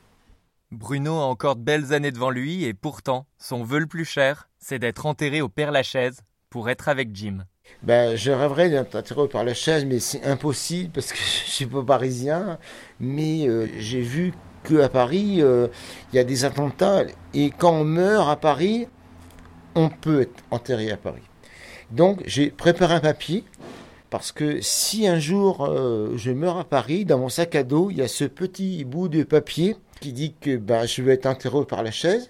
Bruno 0.72 1.16
a 1.16 1.26
encore 1.26 1.58
de 1.58 1.64
belles 1.64 1.92
années 1.92 2.12
devant 2.14 2.30
lui 2.30 2.64
et 2.64 2.74
pourtant, 2.74 3.26
son 3.40 3.62
vœu 3.66 3.80
le 3.80 3.88
plus 3.88 4.06
cher, 4.06 4.48
c'est 4.58 4.80
d'être 4.80 5.06
enterré 5.06 5.42
au 5.42 5.50
Père-Lachaise 5.50 6.22
être 6.70 6.90
avec 6.90 7.10
Jim. 7.14 7.46
Ben, 7.84 8.16
je 8.16 8.32
rêverais 8.32 8.70
d'être 8.70 8.96
attiré 8.96 9.28
par 9.28 9.44
la 9.44 9.54
chaise, 9.54 9.86
mais 9.86 10.00
c'est 10.00 10.24
impossible 10.24 10.92
parce 10.94 11.12
que 11.12 11.18
je 11.46 11.52
suis 11.52 11.66
pas 11.66 11.84
parisien. 11.84 12.58
Mais 13.00 13.48
euh, 13.48 13.68
j'ai 13.78 14.02
vu 14.02 14.34
qu'à 14.64 14.90
Paris, 14.90 15.42
euh, 15.42 15.68
il 16.12 16.16
y 16.16 16.20
a 16.20 16.24
des 16.24 16.46
attentats. 16.46 17.04
Et 17.34 17.52
quand 17.52 17.72
on 17.72 17.84
meurt 17.84 18.30
à 18.30 18.36
Paris, 18.36 18.88
on 19.76 19.90
peut 19.90 20.22
être 20.22 20.44
enterré 20.52 20.92
à 20.92 20.98
Paris. 20.98 21.24
Donc, 21.92 22.22
j'ai 22.26 22.50
préparé 22.50 22.96
un 22.96 23.00
papier. 23.00 23.44
Parce 24.10 24.32
que 24.32 24.62
si 24.62 25.08
un 25.08 25.20
jour 25.20 25.66
euh, 25.66 26.14
je 26.16 26.32
meurs 26.32 26.58
à 26.58 26.64
Paris, 26.64 27.06
dans 27.06 27.18
mon 27.18 27.28
sac 27.28 27.56
à 27.56 27.64
dos, 27.64 27.90
il 27.90 27.98
y 27.98 28.02
a 28.02 28.08
ce 28.08 28.24
petit 28.24 28.86
bout 28.86 29.10
de 29.10 29.24
papier 29.24 29.76
qui 30.00 30.14
dit 30.14 30.36
que 30.40 30.56
ben, 30.58 30.86
je 30.86 31.02
vais 31.02 31.14
être 31.16 31.26
enterré 31.26 31.66
par 31.66 31.84
la 31.84 31.92
chaise. 31.92 32.30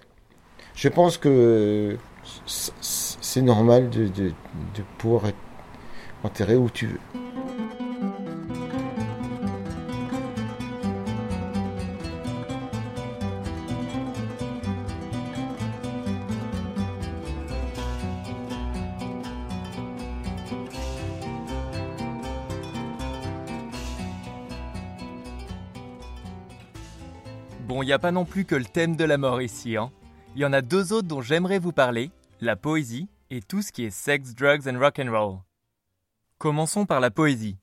Je 0.73 0.89
pense 0.89 1.17
que 1.17 1.97
c'est 3.35 3.41
normal 3.41 3.89
de, 3.89 4.07
de, 4.07 4.29
de 4.29 4.83
pouvoir 4.97 5.25
être 5.25 5.35
enterré 6.23 6.55
où 6.55 6.69
tu 6.69 6.87
veux. 6.87 6.99
Bon, 27.67 27.83
il 27.83 27.87
n'y 27.87 27.91
a 27.91 27.99
pas 27.99 28.13
non 28.13 28.23
plus 28.23 28.45
que 28.45 28.55
le 28.55 28.63
thème 28.63 28.95
de 28.95 29.03
la 29.03 29.17
mort 29.17 29.41
ici. 29.41 29.75
Hein. 29.75 29.91
Il 30.37 30.41
y 30.41 30.45
en 30.45 30.53
a 30.53 30.61
deux 30.61 30.93
autres 30.93 31.09
dont 31.09 31.19
j'aimerais 31.19 31.59
vous 31.59 31.73
parler, 31.73 32.11
la 32.39 32.55
poésie 32.55 33.09
et 33.29 33.41
tout 33.41 33.61
ce 33.61 33.71
qui 33.71 33.83
est 33.83 33.91
sex, 33.91 34.35
drugs 34.35 34.67
and 34.67 34.79
rock 34.79 34.99
and 34.99 35.11
roll. 35.11 35.39
Commençons 36.37 36.85
par 36.85 36.99
la 36.99 37.11
poésie. 37.11 37.57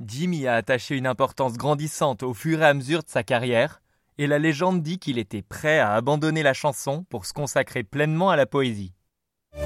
Jimmy 0.00 0.46
a 0.46 0.54
attaché 0.54 0.96
une 0.96 1.06
importance 1.06 1.56
grandissante 1.56 2.22
au 2.22 2.34
fur 2.34 2.60
et 2.60 2.66
à 2.66 2.74
mesure 2.74 3.02
de 3.02 3.08
sa 3.08 3.22
carrière, 3.22 3.82
et 4.18 4.26
la 4.26 4.38
légende 4.38 4.82
dit 4.82 4.98
qu'il 4.98 5.18
était 5.18 5.42
prêt 5.42 5.78
à 5.78 5.94
abandonner 5.94 6.42
la 6.42 6.54
chanson 6.54 7.04
pour 7.08 7.26
se 7.26 7.32
consacrer 7.32 7.82
pleinement 7.82 8.30
à 8.30 8.36
la 8.36 8.46
poésie. 8.46 8.92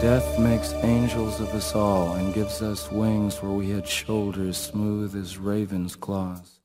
Death 0.01 0.39
makes 0.39 0.73
angels 0.83 1.41
of 1.41 1.55
us 1.55 1.75
all 1.75 2.17
and 2.17 2.33
gives 2.33 2.63
us 2.63 2.91
wings 2.91 3.43
where 3.43 3.53
we 3.53 3.71
had 3.71 3.87
shoulders 3.87 4.55
smooth 4.55 5.15
as 5.17 5.39
raven's 5.39 5.97
claws. 5.97 6.63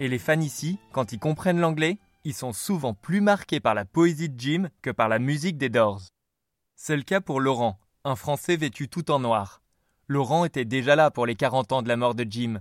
Et 0.00 0.08
les 0.08 0.18
fans 0.18 0.40
ici, 0.40 0.78
quand 0.92 1.12
ils 1.12 1.18
comprennent 1.18 1.60
l'anglais, 1.60 1.98
ils 2.24 2.34
sont 2.34 2.52
souvent 2.52 2.94
plus 2.94 3.20
marqués 3.20 3.60
par 3.60 3.74
la 3.74 3.84
poésie 3.84 4.28
de 4.30 4.40
Jim 4.40 4.68
que 4.82 4.90
par 4.90 5.08
la 5.08 5.18
musique 5.18 5.58
des 5.58 5.68
Doors. 5.68 6.02
C'est 6.74 6.96
le 6.96 7.02
cas 7.02 7.20
pour 7.20 7.40
Laurent, 7.40 7.78
un 8.04 8.16
Français 8.16 8.56
vêtu 8.56 8.88
tout 8.88 9.10
en 9.10 9.18
noir. 9.18 9.62
Laurent 10.08 10.44
était 10.44 10.64
déjà 10.64 10.96
là 10.96 11.10
pour 11.10 11.26
les 11.26 11.34
40 11.34 11.72
ans 11.72 11.82
de 11.82 11.88
la 11.88 11.96
mort 11.96 12.14
de 12.14 12.26
Jim. 12.28 12.60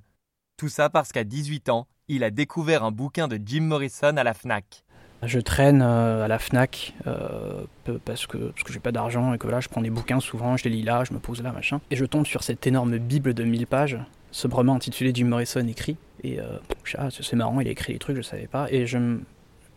Tout 0.58 0.70
ça 0.70 0.90
parce 0.90 1.12
qu'à 1.12 1.24
18 1.24 1.70
ans, 1.70 1.88
il 2.08 2.24
a 2.24 2.32
découvert 2.32 2.84
un 2.84 2.92
bouquin 2.92 3.28
de 3.28 3.40
Jim 3.44 3.62
Morrison 3.62 4.18
à 4.18 4.24
la 4.24 4.34
FNAC. 4.34 4.84
Je 5.24 5.40
traîne 5.40 5.82
euh, 5.82 6.24
à 6.24 6.28
la 6.30 6.40
Fnac 6.40 6.94
euh, 7.06 7.66
parce 8.06 8.26
que, 8.26 8.38
parce 8.38 8.64
que 8.64 8.72
j'ai 8.72 8.80
pas 8.80 8.94
d'argent 8.94 9.34
et 9.34 9.38
que 9.38 9.44
voilà, 9.44 9.60
je 9.60 9.68
prends 9.68 9.82
des 9.82 9.90
bouquins 9.90 10.22
souvent, 10.22 10.56
je 10.56 10.64
les 10.64 10.70
lis 10.70 10.82
là, 10.82 11.04
je 11.04 11.14
me 11.14 11.20
pose 11.20 11.42
là, 11.44 11.52
machin. 11.52 11.82
Et 11.92 11.98
je 11.98 12.06
tombe 12.06 12.26
sur 12.26 12.42
cette 12.42 12.66
énorme 12.68 12.98
bible 12.98 13.34
de 13.34 13.44
1000 13.44 13.68
pages, 13.68 13.98
sobrement 14.32 14.76
intitulée 14.76 15.12
Jim 15.14 15.26
Morrison 15.26 15.68
écrit. 15.68 15.98
Et 16.24 16.40
euh, 16.40 16.58
ah, 16.98 17.10
c'est 17.12 17.36
marrant, 17.36 17.60
il 17.60 17.68
a 17.68 17.72
écrit 17.72 17.94
des 17.94 18.00
trucs, 18.00 18.16
je 18.16 18.22
savais 18.22 18.48
pas. 18.48 18.72
Et 18.72 18.86
je, 18.86 19.18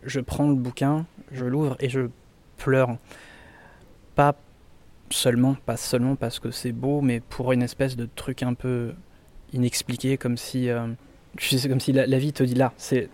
je 0.03 0.19
prends 0.21 0.47
le 0.47 0.55
bouquin, 0.55 1.05
je 1.31 1.43
l'ouvre 1.43 1.75
et 1.81 1.89
je 1.89 2.09
pleure. 2.57 2.95
Pas 4.15 4.33
seulement, 5.13 5.55
pas 5.65 5.77
seulement 5.77 6.15
parce 6.15 6.39
que 6.39 6.51
c'est 6.51 6.71
beau, 6.71 7.01
mais 7.01 7.19
pour 7.19 7.51
une 7.51 7.61
espèce 7.61 7.95
de 7.95 8.07
truc 8.15 8.43
un 8.43 8.53
peu 8.53 8.93
inexpliqué, 9.53 10.17
comme 10.17 10.37
si, 10.37 10.69
euh, 10.69 10.87
tu 11.37 11.57
sais, 11.57 11.69
comme 11.69 11.79
si 11.79 11.91
la, 11.91 12.05
vie 12.17 12.33
te 12.33 12.43
dit 12.43 12.55
là, 12.55 12.73
c'est, 12.77 13.09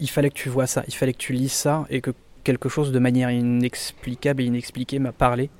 il 0.00 0.08
fallait 0.08 0.30
que 0.30 0.34
tu 0.34 0.48
vois 0.48 0.66
ça, 0.66 0.84
il 0.88 0.94
fallait 0.94 1.12
que 1.12 1.18
tu 1.18 1.32
lises 1.32 1.52
ça, 1.52 1.86
et 1.90 2.00
que 2.00 2.12
quelque 2.44 2.68
chose 2.68 2.92
de 2.92 2.98
manière 2.98 3.30
inexplicable 3.30 4.42
et 4.42 4.46
inexpliquée 4.46 4.98
m'a 4.98 5.12
parlé. 5.12 5.50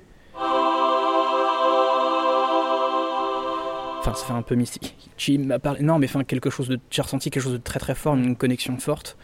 Enfin, 3.99 4.15
ça 4.15 4.25
fait 4.25 4.33
un 4.33 4.41
peu 4.41 4.55
mystique. 4.55 4.95
Jim 5.17 5.43
m'a 5.45 5.59
parlé. 5.59 5.81
Non, 5.81 5.97
mais 5.97 6.07
enfin, 6.07 6.25
quelque 6.25 6.49
chose 6.49 6.67
de. 6.67 6.77
J'ai 6.89 7.01
ressenti 7.01 7.29
quelque 7.29 7.43
chose 7.43 7.53
de 7.53 7.57
très 7.57 7.79
très 7.79 7.95
fort, 7.95 8.15
une 8.15 8.35
connexion 8.35 8.77
forte. 8.77 9.17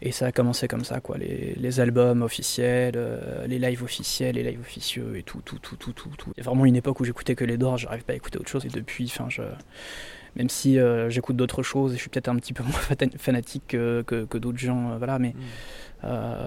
Et 0.00 0.12
ça 0.12 0.26
a 0.26 0.32
commencé 0.32 0.68
comme 0.68 0.84
ça, 0.84 1.00
quoi. 1.00 1.18
Les, 1.18 1.54
les 1.56 1.80
albums 1.80 2.22
officiels, 2.22 2.94
euh, 2.96 3.46
les 3.46 3.58
lives 3.58 3.82
officiels, 3.82 4.36
les 4.36 4.44
lives 4.44 4.60
officieux 4.60 5.16
et 5.16 5.24
tout, 5.24 5.40
tout, 5.44 5.58
tout, 5.58 5.76
tout, 5.76 5.92
tout. 5.92 6.10
tout. 6.16 6.32
Il 6.36 6.38
y 6.38 6.40
a 6.40 6.44
vraiment 6.44 6.66
une 6.66 6.76
époque 6.76 7.00
où 7.00 7.04
j'écoutais 7.04 7.34
que 7.34 7.44
les 7.44 7.58
Doors, 7.58 7.78
j'arrive 7.78 8.04
pas 8.04 8.12
à 8.12 8.16
écouter 8.16 8.38
autre 8.38 8.48
chose. 8.48 8.64
Et 8.64 8.68
depuis, 8.68 9.06
enfin, 9.06 9.28
je. 9.28 9.42
Même 10.36 10.48
si 10.50 10.78
euh, 10.78 11.10
j'écoute 11.10 11.36
d'autres 11.36 11.64
choses 11.64 11.92
et 11.92 11.96
je 11.96 12.00
suis 12.02 12.10
peut-être 12.10 12.28
un 12.28 12.36
petit 12.36 12.52
peu 12.52 12.62
moins 12.64 12.80
fanatique 13.16 13.64
que, 13.68 14.02
que, 14.06 14.24
que 14.24 14.38
d'autres 14.38 14.58
gens, 14.58 14.92
euh, 14.92 14.98
voilà, 14.98 15.18
mais. 15.18 15.34
euh, 16.04 16.46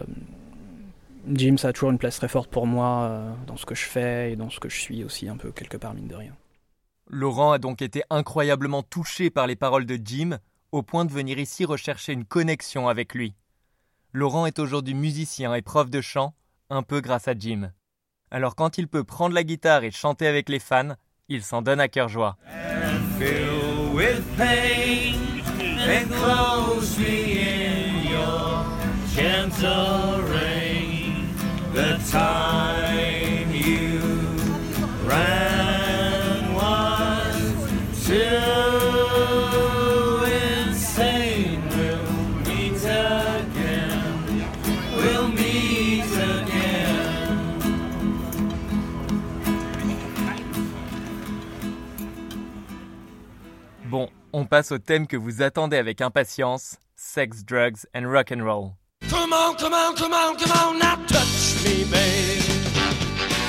Jim, 1.32 1.58
ça 1.58 1.68
a 1.68 1.74
toujours 1.74 1.92
une 1.92 2.00
place 2.00 2.18
très 2.18 2.28
forte 2.28 2.50
pour 2.50 2.66
moi 2.66 3.36
dans 3.46 3.56
ce 3.58 3.66
que 3.68 3.76
je 3.76 3.84
fais 3.86 4.32
et 4.32 4.36
dans 4.36 4.50
ce 4.50 4.60
que 4.60 4.70
je 4.70 4.80
suis 4.80 5.04
aussi, 5.04 5.30
un 5.30 5.38
peu 5.38 5.52
quelque 5.52 5.78
part, 5.78 5.94
mine 5.94 6.08
de 6.08 6.16
rien. 6.16 6.34
Laurent 7.10 7.52
a 7.52 7.60
donc 7.60 7.82
été 7.84 8.02
incroyablement 8.10 8.82
touché 8.82 9.30
par 9.30 9.46
les 9.46 9.56
paroles 9.56 9.86
de 9.86 10.00
Jim, 10.04 10.40
au 10.72 10.84
point 10.84 11.06
de 11.06 11.12
venir 11.12 11.40
ici 11.40 11.66
rechercher 11.66 12.14
une 12.14 12.26
connexion 12.26 12.88
avec 12.88 13.14
lui. 13.14 13.36
Laurent 14.14 14.46
est 14.46 14.60
aujourd'hui 14.60 14.94
musicien 14.94 15.54
et 15.54 15.62
prof 15.62 15.90
de 15.90 16.02
chant, 16.02 16.34
un 16.70 16.84
peu 16.84 17.02
grâce 17.02 17.28
à 17.28 17.34
Jim. 17.38 17.72
Alors 18.30 18.56
quand 18.56 18.78
il 18.78 18.88
peut 18.88 19.04
prendre 19.04 19.36
la 19.36 19.44
guitare 19.44 19.84
et 19.84 19.92
chanter 19.92 20.28
avec 20.28 20.50
les 20.50 20.60
fans, 20.60 20.96
il 21.28 21.44
s'en 21.44 21.62
donne 21.62 21.80
à 21.80 21.88
cœur 21.88 22.08
joie. 22.10 22.38
On 54.42 54.46
passe 54.46 54.72
au 54.72 54.80
thème 54.80 55.06
que 55.06 55.18
vous 55.18 55.44
attendez 55.44 55.78
avec 55.78 56.02
impatience, 56.02 56.78
sex, 56.96 57.46
drugs 57.46 57.86
and 57.94 58.10
rock 58.10 58.32
and 58.32 58.44
roll. 58.44 58.72
Come 59.08 59.32
on, 59.34 59.54
come 59.56 59.74
on, 59.74 59.94
come 59.94 60.14
on, 60.14 60.36
come 60.36 60.52
on, 60.52 60.80
now 60.80 60.96
touch 61.06 61.64
me, 61.64 61.86
babe. 61.86 62.42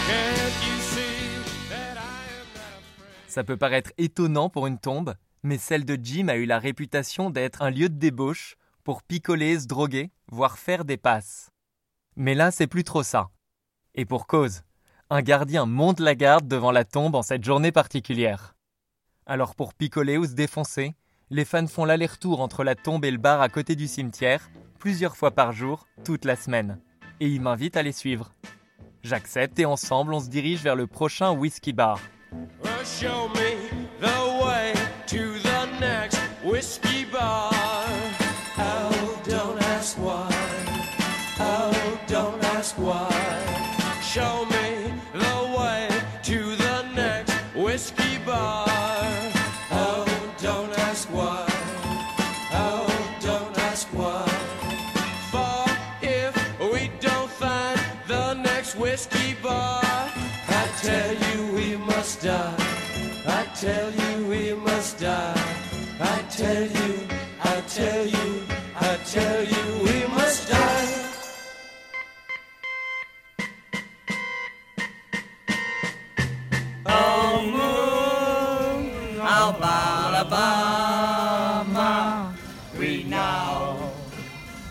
Can't 0.07 0.53
you 0.67 0.79
see 0.83 1.71
that 1.71 1.97
I 1.97 3.27
Ça 3.27 3.43
peut 3.43 3.57
paraître 3.57 3.91
étonnant 3.97 4.51
pour 4.51 4.67
une 4.67 4.79
tombe, 4.79 5.15
mais 5.43 5.57
celle 5.57 5.87
de 5.87 5.99
Jim 5.99 6.29
a 6.29 6.37
eu 6.37 6.45
la 6.45 6.59
réputation 6.59 7.31
d'être 7.31 7.63
un 7.63 7.71
lieu 7.71 7.89
de 7.89 7.99
débauche 7.99 8.57
pour 8.85 9.03
picoler, 9.03 9.59
se 9.59 9.67
droguer, 9.67 10.11
voire 10.31 10.59
faire 10.59 10.85
des 10.85 10.99
passes. 10.99 11.49
Mais 12.17 12.35
là, 12.35 12.51
c'est 12.51 12.67
plus 12.67 12.85
trop 12.85 13.03
ça. 13.03 13.31
Et 13.95 14.05
pour 14.05 14.27
cause, 14.27 14.61
un 15.09 15.23
gardien 15.23 15.65
monte 15.65 16.01
la 16.01 16.15
garde 16.15 16.47
devant 16.49 16.71
la 16.71 16.85
tombe 16.85 17.15
en 17.15 17.23
cette 17.23 17.45
journée 17.45 17.73
particulière. 17.73 18.55
Alors 19.27 19.55
pour 19.55 19.75
picoler 19.75 20.19
ou 20.19 20.25
se 20.25 20.33
défoncer, 20.33 20.95
les 21.31 21.45
fans 21.45 21.67
font 21.67 21.85
l'aller-retour 21.85 22.41
entre 22.41 22.65
la 22.65 22.75
tombe 22.75 23.05
et 23.05 23.11
le 23.11 23.19
bar 23.19 23.41
à 23.41 23.49
côté 23.49 23.77
du 23.77 23.87
cimetière, 23.87 24.51
plusieurs 24.79 25.17
fois 25.17 25.31
par 25.31 25.53
jour, 25.53 25.87
toute 26.05 26.25
la 26.25 26.37
semaine. 26.37 26.79
Et 27.21 27.29
ils 27.29 27.41
m'invitent 27.41 27.77
à 27.77 27.83
les 27.83 27.93
suivre. 27.93 28.33
J'accepte 29.03 29.59
et 29.59 29.65
ensemble 29.65 30.13
on 30.13 30.21
se 30.21 30.29
dirige 30.29 30.63
vers 30.63 30.77
le 30.77 30.87
prochain 30.87 31.33
whisky 31.33 31.73
bar. 31.73 32.01
Tell 66.37 66.63
you, 66.63 67.07
I 67.45 67.61
tell 67.69 68.07
you, 68.07 68.43
I 68.81 68.97
tell 69.05 69.45
you 69.45 69.85
we 69.85 70.07
must 70.17 70.49
die. 70.49 70.89
Oh, 76.87 77.43
moon 77.55 79.21
Alabama, 79.21 80.75
we 82.79 83.05
now 83.05 83.93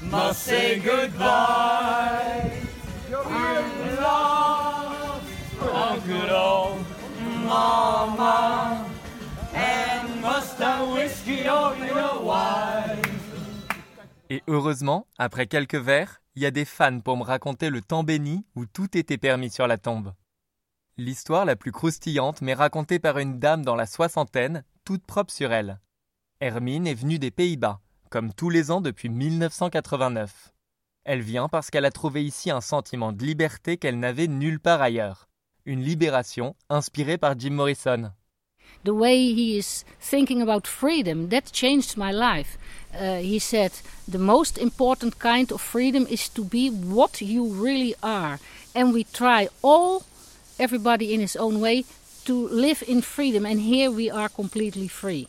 must 0.02 0.44
say 0.44 0.80
goodbye. 0.80 2.52
Good 3.08 4.00
love, 4.00 5.24
oh 5.62 6.02
good 6.08 6.32
old 6.32 6.86
mama, 7.46 8.71
Et 14.30 14.44
heureusement, 14.48 15.08
après 15.18 15.48
quelques 15.48 15.76
verres, 15.76 16.22
il 16.36 16.42
y 16.42 16.46
a 16.46 16.52
des 16.52 16.64
fans 16.64 17.02
pour 17.02 17.18
me 17.18 17.24
raconter 17.24 17.70
le 17.70 17.82
temps 17.82 18.04
béni 18.04 18.46
où 18.56 18.66
tout 18.66 18.98
était 18.98 19.18
permis 19.18 19.50
sur 19.50 19.68
la 19.68 19.78
tombe. 19.78 20.14
L'histoire 20.98 21.44
la 21.44 21.58
plus 21.58 21.72
croustillante 21.72 22.42
m'est 22.42 22.54
racontée 22.54 23.00
par 23.00 23.18
une 23.18 23.40
dame 23.40 23.66
dans 23.66 23.76
la 23.76 23.86
soixantaine, 23.86 24.64
toute 24.86 25.06
propre 25.06 25.34
sur 25.34 25.52
elle. 25.52 25.82
Hermine 26.40 26.88
est 26.88 26.94
venue 26.94 27.20
des 27.20 27.32
Pays-Bas, 27.32 27.82
comme 28.10 28.34
tous 28.34 28.50
les 28.50 28.72
ans 28.72 28.82
depuis 28.82 29.10
1989. 29.10 30.54
Elle 31.04 31.22
vient 31.22 31.50
parce 31.50 31.70
qu'elle 31.70 31.86
a 31.86 31.92
trouvé 31.92 32.24
ici 32.24 32.52
un 32.52 32.62
sentiment 32.62 33.12
de 33.12 33.26
liberté 33.26 33.78
qu'elle 33.78 34.00
n'avait 34.00 34.28
nulle 34.28 34.60
part 34.60 34.82
ailleurs. 34.82 35.28
Une 35.66 35.82
libération 35.82 36.56
inspirée 36.70 37.18
par 37.18 37.38
Jim 37.38 37.52
Morrison. 37.52 38.12
The 38.84 38.94
way 38.94 39.16
he 39.34 39.58
is 39.58 39.84
thinking 40.00 40.42
about 40.42 40.68
freedom 40.68 41.30
that 41.30 41.52
changed 41.52 41.98
my 41.98 42.12
life 42.12 42.58
uh, 42.94 43.18
he 43.18 43.40
said 43.40 43.72
the 44.08 44.18
most 44.18 44.58
important 44.58 45.20
kind 45.20 45.52
of 45.52 45.62
freedom 45.62 46.06
is 46.10 46.30
to 46.30 46.44
be 46.44 46.70
what 46.70 47.22
you 47.22 47.46
really 47.48 47.96
are 48.02 48.40
and 48.76 48.94
we 48.94 49.04
try 49.04 49.48
all 49.62 50.04
everybody 50.60 51.14
in 51.14 51.20
his 51.20 51.36
own 51.36 51.60
way 51.60 51.84
to 52.26 52.48
live 52.50 52.84
in 52.88 53.02
freedom 53.02 53.46
and 53.46 53.60
here 53.62 53.90
we 53.92 54.10
are 54.10 54.30
completely 54.30 54.88
free 54.88 55.28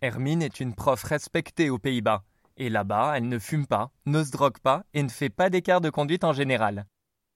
Hermine 0.00 0.42
est 0.42 0.60
une 0.60 0.74
prof 0.74 1.02
respectée 1.02 1.70
aux 1.70 1.78
Pays-Bas. 1.78 2.22
Et 2.56 2.70
là-bas, 2.70 3.14
elle 3.16 3.28
ne 3.28 3.38
fume 3.40 3.66
pas, 3.66 3.90
ne 4.06 4.22
se 4.22 4.30
drogue 4.30 4.58
pas 4.58 4.84
et 4.94 5.02
ne 5.02 5.08
fait 5.08 5.28
pas 5.28 5.50
d'écart 5.50 5.80
de 5.80 5.90
conduite 5.90 6.22
en 6.22 6.32
général. 6.32 6.86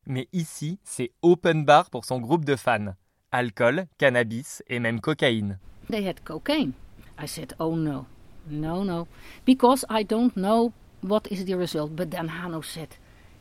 Mais 0.07 0.28
ici, 0.32 0.78
c'est 0.84 1.11
open 1.22 1.64
bar 1.64 1.90
pour 1.90 2.05
son 2.05 2.20
groupe 2.20 2.44
de 2.44 2.55
fans. 2.55 2.94
Alcool, 3.32 3.86
cannabis 3.98 4.62
et 4.68 4.78
même 4.78 5.00
cocaïne. 5.00 5.58
they 5.90 6.06
had 6.06 6.22
cocaine. 6.24 6.72
I 7.18 7.26
said 7.26 7.54
oh 7.58 7.74
no. 7.76 8.06
No 8.48 8.82
no. 8.84 9.06
Because 9.44 9.84
i 9.88 10.02
don't 10.04 10.34
know 10.36 10.72
what 11.02 11.22
is 11.30 11.44
the 11.44 11.54
result 11.54 11.94
but 11.96 12.10
then 12.10 12.28
hanno 12.28 12.60
said 12.62 12.88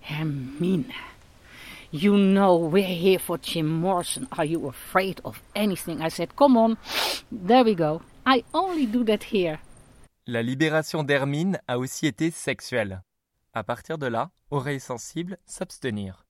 hermine 0.02 0.86
you 1.92 2.16
know 2.18 2.56
we're 2.58 2.84
here 2.84 3.20
for 3.20 3.38
jim 3.38 3.68
morrison. 3.68 4.28
Are 4.38 4.46
you 4.46 4.68
afraid 4.68 5.20
of 5.24 5.42
anything? 5.56 6.02
I 6.02 6.10
said 6.10 6.36
come 6.36 6.58
on 6.58 6.78
there 7.32 7.64
we 7.64 7.76
go. 7.76 8.02
I 8.26 8.44
only 8.54 8.86
do 8.86 9.04
that 9.06 9.24
here. 9.32 9.60
La 10.28 10.42
libération 10.42 11.04
d'Hermine 11.04 11.60
a 11.68 11.78
aussi 11.80 12.06
été 12.08 12.30
sexuelle. 12.32 13.02
À 13.54 13.64
partir 13.64 13.98
de 13.98 14.06
là, 14.08 14.30
oreille 14.52 14.80
sensible, 14.80 15.38
s'abstenir. 15.46 16.24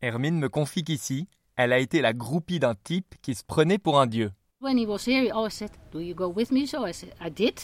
Hermine 0.00 0.38
me 0.38 0.48
confie 0.48 0.84
qu'ici, 0.84 1.26
elle 1.56 1.72
a 1.72 1.78
été 1.78 2.00
la 2.00 2.12
groupie 2.12 2.58
d'un 2.58 2.74
type 2.74 3.14
qui 3.22 3.34
se 3.34 3.44
prenait 3.44 3.78
pour 3.78 4.00
un 4.00 4.06
dieu. 4.06 4.32
when 4.60 4.76
he 4.78 4.86
was 4.86 5.06
here 5.06 5.22
he 5.24 5.30
always 5.30 5.50
said 5.54 5.70
do 5.92 6.00
you 6.00 6.14
go 6.14 6.28
with 6.28 6.50
me? 6.52 6.66
So 6.66 6.84
i 6.86 6.92
said 6.92 7.14
i 7.20 7.30
did 7.30 7.58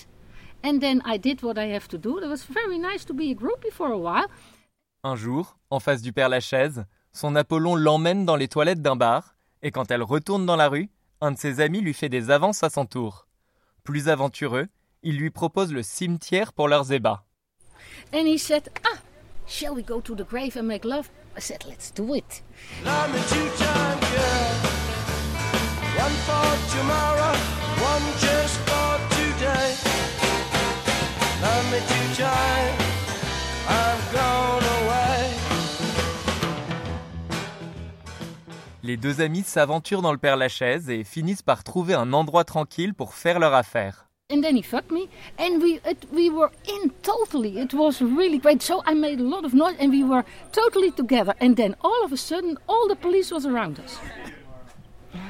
and 0.65 0.79
then 0.81 1.03
i 1.05 1.19
did 1.19 1.43
what 1.43 1.59
i 1.59 1.73
have 1.75 1.89
to 1.89 1.99
do 1.99 2.19
it 2.19 2.27
was 2.29 2.45
very 2.49 2.79
nice 2.79 3.05
to 3.05 3.13
be 3.15 3.31
a 3.31 3.35
groupie 3.35 3.71
for 3.73 3.91
a 3.93 3.99
while 3.99 4.27
Un 5.05 5.15
jour, 5.15 5.57
en 5.71 5.79
face 5.79 6.03
du 6.03 6.13
Père 6.13 6.29
Lachaise, 6.29 6.85
son 7.13 7.37
Apollon 7.37 7.77
l'emmène 7.77 8.25
dans 8.25 8.35
les 8.35 8.49
toilettes 8.49 8.83
d'un 8.83 8.97
bar, 8.97 9.37
Et 9.63 9.71
quand 9.71 9.91
elle 9.91 10.03
retourne 10.03 10.47
dans 10.47 10.57
la 10.57 10.69
rue, 10.69 10.89
un 11.21 11.31
de 11.33 11.39
ses 11.39 11.61
amis 11.61 11.81
lui 11.81 11.95
fait 11.95 12.09
des 12.09 12.31
avances 12.31 12.63
à 12.65 12.71
son 12.71 12.87
tour. 12.87 13.27
Plus 13.85 14.09
aventureux, 14.09 14.67
il 15.05 15.17
lui 15.17 15.31
propose 15.31 15.73
le 15.73 15.83
cimetière 15.85 16.53
pour 16.53 16.67
leurs 16.67 16.93
ébats. 16.93 17.25
And 18.13 18.27
he 18.27 18.37
said, 18.39 18.69
Ah, 18.85 18.99
shall 19.47 19.75
we 19.75 19.85
go 19.85 20.01
to 20.01 20.15
the 20.17 20.25
grave 20.29 20.57
and 20.57 20.65
make 20.65 20.85
love? 20.85 21.09
I 21.37 21.41
said, 21.41 21.65
Let's 21.69 21.91
do 21.91 22.15
it. 22.15 22.43
Love 22.83 23.13
me 23.13 23.21
two-time 23.29 24.01
girl. 24.01 24.77
One 25.99 26.17
for 26.25 26.49
tomorrow, 26.75 27.35
one 27.93 28.07
just 28.19 28.57
for 28.67 28.99
today. 29.17 29.69
Love 31.43 31.67
me 31.73 31.79
two-time, 31.91 32.75
I'm 33.69 33.99
gone 34.15 34.65
away. 34.81 35.31
Les 38.83 38.97
deux 38.97 39.21
amis 39.21 39.43
s'aventurent 39.43 40.01
dans 40.01 40.13
le 40.13 40.19
Père 40.19 40.37
Lachaise 40.37 40.89
et 40.91 41.05
finissent 41.05 41.43
par 41.43 41.65
trouver 41.65 41.95
un 41.95 42.13
endroit 42.13 42.45
tranquille 42.45 42.95
pour 42.95 43.15
faire 43.15 43.41
leur 43.41 43.53
affaire. 43.53 44.06
And 44.29 44.43
then 44.43 44.57
he 44.57 44.63
fucked 44.63 44.91
me, 44.91 45.09
and 45.39 45.63
we 45.63 45.79
it, 45.85 46.05
we 46.13 46.31
were 46.31 46.51
in 46.67 46.91
totally. 47.03 47.61
It 47.61 47.73
was 47.73 48.03
really 48.03 48.39
great. 48.39 48.61
So 48.61 48.83
I 48.85 48.93
made 48.93 49.21
a 49.21 49.23
lot 49.23 49.45
of 49.45 49.55
noise, 49.55 49.77
and 49.79 49.93
we 49.93 50.03
were 50.03 50.25
totally 50.51 50.91
together. 50.91 51.33
And 51.41 51.57
then 51.57 51.77
all 51.81 52.05
of 52.05 52.13
a 52.13 52.17
sudden, 52.17 52.59
all 52.69 52.89
the 52.89 52.97
police 52.97 53.31
was 53.31 53.47
around 53.47 53.79
us. 53.79 54.01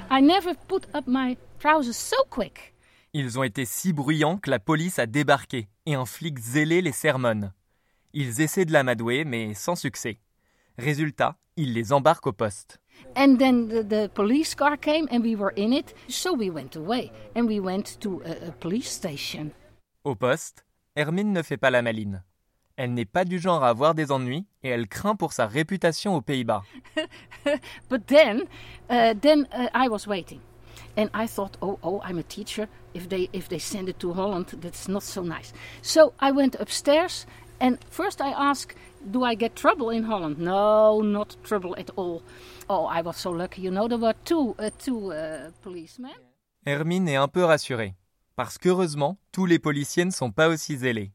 I 0.09 0.23
never 0.23 0.55
put 0.55 0.87
up 0.95 1.07
my 1.07 1.37
trousers 1.59 1.99
so 1.99 2.17
quick. 2.31 2.73
Ils 3.13 3.39
ont 3.39 3.43
été 3.43 3.67
si 3.67 3.93
bruyants 3.93 4.39
que 4.39 4.51
la 4.51 4.59
police 4.59 4.99
a 4.99 5.05
débarqué 5.07 5.69
et 5.85 5.95
un 5.95 6.07
flic 6.07 6.39
zélé 6.39 6.81
les 6.81 6.93
sermonne. 6.93 7.53
Ils 8.15 8.41
essaient 8.41 8.65
de 8.65 8.73
l'amadouer, 8.73 9.25
mais 9.27 9.53
sans 9.53 9.75
succès. 9.77 10.19
Résultat, 10.79 11.37
ils 11.57 11.73
les 11.73 11.93
embarquent 11.93 12.27
au 12.27 12.33
poste. 12.33 12.81
And 13.15 13.37
then 13.39 13.69
the, 13.69 13.83
the 13.83 14.09
police 14.09 14.55
car 14.55 14.77
came, 14.77 15.09
and 15.11 15.21
we 15.23 15.37
were 15.37 15.53
in 15.57 15.73
it. 15.73 15.95
So 16.09 16.35
we 16.35 16.51
went 16.51 16.77
away, 16.77 17.11
and 17.35 17.47
we 17.47 17.61
went 17.61 17.99
to 18.01 18.23
a, 18.25 18.49
a 18.49 18.53
police 18.53 18.91
station. 18.91 19.53
Au 20.05 20.15
poste, 20.15 20.65
Hermine 20.95 21.33
ne 21.33 21.43
fait 21.43 21.57
pas 21.57 21.71
la 21.71 21.83
maline. 21.83 22.23
Elle 22.77 22.93
n'est 22.93 23.07
pas 23.07 23.25
du 23.25 23.39
genre 23.39 23.65
à 23.65 23.71
avoir 23.71 23.95
des 23.95 24.13
ennuis 24.13 24.45
et 24.63 24.69
elle 24.69 24.87
craint 24.87 25.17
pour 25.17 25.33
sa 25.33 25.47
réputation 25.47 26.15
aux 26.15 26.21
Pays-Bas. 26.21 26.63
but 27.89 28.07
then, 28.07 28.43
uh, 28.91 29.15
then 29.19 29.49
uh, 29.53 29.69
I 29.75 29.89
was 29.89 30.07
waiting, 30.07 30.41
and 30.97 31.09
I 31.15 31.27
thought, 31.27 31.57
oh, 31.63 31.79
oh, 31.83 32.03
I'm 32.05 32.19
a 32.19 32.23
teacher. 32.23 32.69
If 32.93 33.09
they 33.09 33.31
if 33.33 33.49
they 33.49 33.59
send 33.59 33.89
it 33.89 33.99
to 34.01 34.13
Holland, 34.13 34.59
that's 34.61 34.89
not 34.89 35.03
so 35.03 35.23
nice. 35.23 35.55
So 35.81 36.13
I 36.21 36.33
went 36.33 36.57
upstairs, 36.61 37.27
and 37.61 37.79
first 37.91 38.21
I 38.21 38.31
asked, 38.31 38.77
do 39.11 39.25
I 39.25 39.35
get 39.37 39.55
trouble 39.55 39.91
in 39.91 40.05
Holland? 40.05 40.39
No, 40.39 41.03
not 41.03 41.37
trouble 41.43 41.75
at 41.79 41.91
all. 41.97 42.23
Oh, 42.69 42.87
I 42.87 43.03
was 43.03 43.17
so 43.17 43.31
lucky. 43.31 43.63
You 43.63 43.71
know, 43.71 43.89
there 43.89 43.99
were 43.99 44.15
two 44.25 44.55
uh, 44.59 44.71
two 44.79 45.13
uh, 45.13 45.51
policemen. 45.63 46.13
Hermine 46.65 47.09
est 47.09 47.17
un 47.17 47.29
peu 47.29 47.45
rassurée, 47.45 47.95
parce 48.35 48.59
qu'heureusement, 48.59 49.19
tous 49.31 49.47
les 49.47 49.61
policiers 49.61 50.05
ne 50.05 50.11
sont 50.11 50.33
pas 50.33 50.49
aussi 50.49 50.77
zélés. 50.77 51.13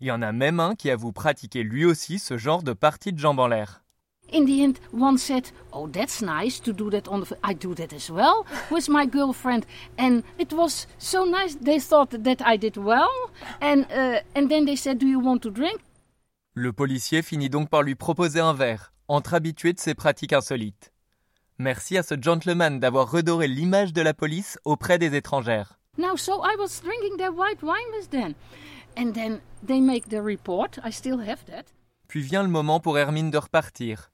Il 0.00 0.06
y 0.06 0.10
en 0.10 0.22
a 0.22 0.32
même 0.32 0.60
un 0.60 0.74
qui 0.74 0.90
avoue 0.90 1.12
pratiquer 1.12 1.62
lui 1.62 1.84
aussi 1.84 2.18
ce 2.18 2.38
genre 2.38 2.62
de 2.62 2.72
partie 2.72 3.12
de 3.12 3.18
jambes 3.18 3.38
en 3.40 3.48
l'air. 3.48 3.82
In 4.32 4.46
the 4.46 4.62
end, 4.62 4.74
one 4.92 5.18
said, 5.18 5.44
"Oh, 5.72 5.86
that's 5.86 6.22
nice 6.22 6.58
to 6.62 6.72
do 6.72 6.90
that 6.90 7.08
on 7.08 7.20
the. 7.20 7.36
I 7.44 7.54
do 7.54 7.74
that 7.74 7.92
as 7.92 8.10
well 8.10 8.44
with 8.70 8.88
my 8.88 9.06
girlfriend, 9.06 9.66
and 9.98 10.22
it 10.38 10.52
was 10.52 10.86
so 10.98 11.26
nice. 11.26 11.56
They 11.60 11.78
thought 11.78 12.10
that 12.10 12.40
I 12.40 12.56
did 12.56 12.76
well, 12.78 13.10
and 13.60 13.84
uh, 13.92 14.20
and 14.34 14.48
then 14.48 14.64
they 14.64 14.76
said, 14.76 14.98
"Do 14.98 15.06
you 15.06 15.20
want 15.20 15.42
to 15.42 15.50
drink?" 15.50 15.82
Le 16.56 16.72
policier 16.72 17.22
finit 17.22 17.50
donc 17.50 17.68
par 17.68 17.82
lui 17.82 17.96
proposer 17.96 18.38
un 18.38 18.54
verre, 18.54 18.92
entre 19.08 19.34
habitué 19.34 19.72
de 19.72 19.80
ses 19.80 19.94
pratiques 19.94 20.32
insolites. 20.32 20.92
Merci 21.58 21.98
à 21.98 22.04
ce 22.04 22.14
gentleman 22.20 22.78
d'avoir 22.78 23.10
redoré 23.10 23.48
l'image 23.48 23.92
de 23.92 24.00
la 24.00 24.14
police 24.14 24.56
auprès 24.64 24.96
des 24.96 25.16
étrangères. 25.16 25.80
Now, 25.98 26.16
so 26.16 26.44
I 26.44 26.54
was 26.56 26.80
drinking 26.80 27.16
their 27.16 27.32
white 27.32 27.60
wine 27.62 27.90
with 27.98 28.08
them, 28.10 28.34
and 28.96 29.12
then 29.14 29.40
they 29.66 29.80
make 29.80 30.08
the 30.08 30.22
report. 30.22 30.78
I 30.84 30.92
still 30.92 31.20
have 31.20 31.44
that. 31.46 31.64
Puis 32.06 32.22
vient 32.22 32.44
le 32.44 32.48
moment 32.48 32.78
pour 32.78 32.98
Hermine 32.98 33.32
de 33.32 33.38
repartir. 33.38 34.12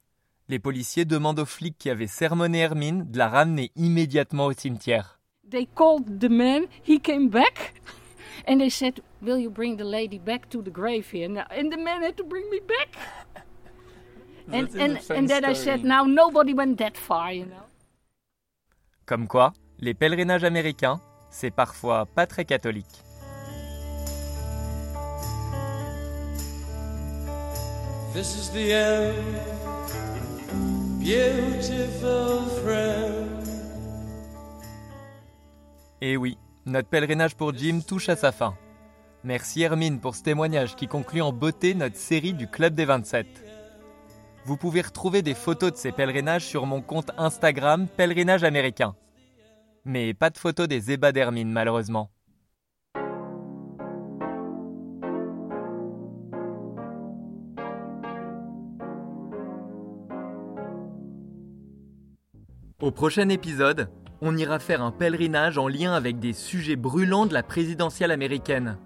Les 0.48 0.58
policiers 0.58 1.04
demandent 1.04 1.40
au 1.40 1.46
flic 1.46 1.76
qui 1.76 1.90
avait 1.90 2.06
sermonné 2.06 2.60
Hermine 2.60 3.10
de 3.10 3.18
la 3.18 3.28
ramener 3.28 3.70
immédiatement 3.76 4.46
au 4.46 4.52
cimetière. 4.54 5.20
They 5.50 5.68
called 5.74 6.18
the 6.18 6.30
man. 6.30 6.62
He 6.88 7.00
came 7.00 7.28
back, 7.28 7.74
and 8.46 8.60
they 8.60 8.70
said, 8.70 9.00
"Will 9.20 9.38
you 9.38 9.50
bring 9.50 9.76
the 9.76 9.84
lady 9.84 10.18
back 10.18 10.48
to 10.50 10.62
the 10.62 10.70
grave 10.70 11.10
here?" 11.10 11.28
Now, 11.28 11.46
and 11.50 11.70
the 11.72 11.76
man 11.76 12.02
had 12.02 12.16
to 12.16 12.24
bring 12.24 12.48
me 12.50 12.60
back. 12.60 12.96
and 14.52 15.28
then 15.28 15.44
I 15.44 15.54
said, 15.54 15.84
"Now 15.84 16.04
nobody 16.04 16.54
went 16.54 16.78
that 16.78 16.96
far, 16.96 17.32
you 17.32 17.46
know." 17.46 17.66
Comme 19.06 19.26
quoi, 19.26 19.52
les 19.78 19.94
pèlerinages 19.94 20.44
américains, 20.44 21.00
c'est 21.30 21.50
parfois 21.50 22.06
pas 22.06 22.26
très 22.26 22.44
catholique. 22.44 23.02
This 28.12 28.36
is 28.36 28.50
the 28.50 28.72
end, 28.72 29.14
beautiful 30.98 32.44
friend. 32.64 33.40
Et 36.02 36.16
oui, 36.16 36.36
notre 36.66 36.88
pèlerinage 36.88 37.34
pour 37.34 37.54
Jim 37.54 37.80
touche 37.86 38.08
à 38.08 38.16
sa 38.16 38.32
fin. 38.32 38.54
Merci 39.24 39.62
Hermine 39.62 40.00
pour 40.00 40.14
ce 40.14 40.22
témoignage 40.22 40.76
qui 40.76 40.86
conclut 40.86 41.22
en 41.22 41.32
beauté 41.32 41.74
notre 41.74 41.96
série 41.96 42.32
du 42.32 42.46
Club 42.48 42.74
des 42.74 42.84
27. 42.84 43.26
Vous 44.46 44.56
pouvez 44.56 44.80
retrouver 44.80 45.22
des 45.22 45.34
photos 45.34 45.72
de 45.72 45.76
ces 45.76 45.92
pèlerinages 45.92 46.44
sur 46.44 46.66
mon 46.66 46.80
compte 46.80 47.10
Instagram 47.18 47.86
Pèlerinage 47.86 48.44
américain. 48.44 48.94
Mais 49.84 50.14
pas 50.14 50.30
de 50.30 50.38
photos 50.38 50.68
des 50.68 50.90
ébats 50.90 51.12
d'Hermine 51.12 51.50
malheureusement. 51.50 52.10
Au 62.80 62.90
prochain 62.90 63.28
épisode, 63.28 63.90
on 64.22 64.36
ira 64.36 64.58
faire 64.58 64.82
un 64.82 64.90
pèlerinage 64.90 65.58
en 65.58 65.68
lien 65.68 65.92
avec 65.92 66.18
des 66.18 66.32
sujets 66.32 66.76
brûlants 66.76 67.26
de 67.26 67.34
la 67.34 67.42
présidentielle 67.42 68.10
américaine. 68.10 68.76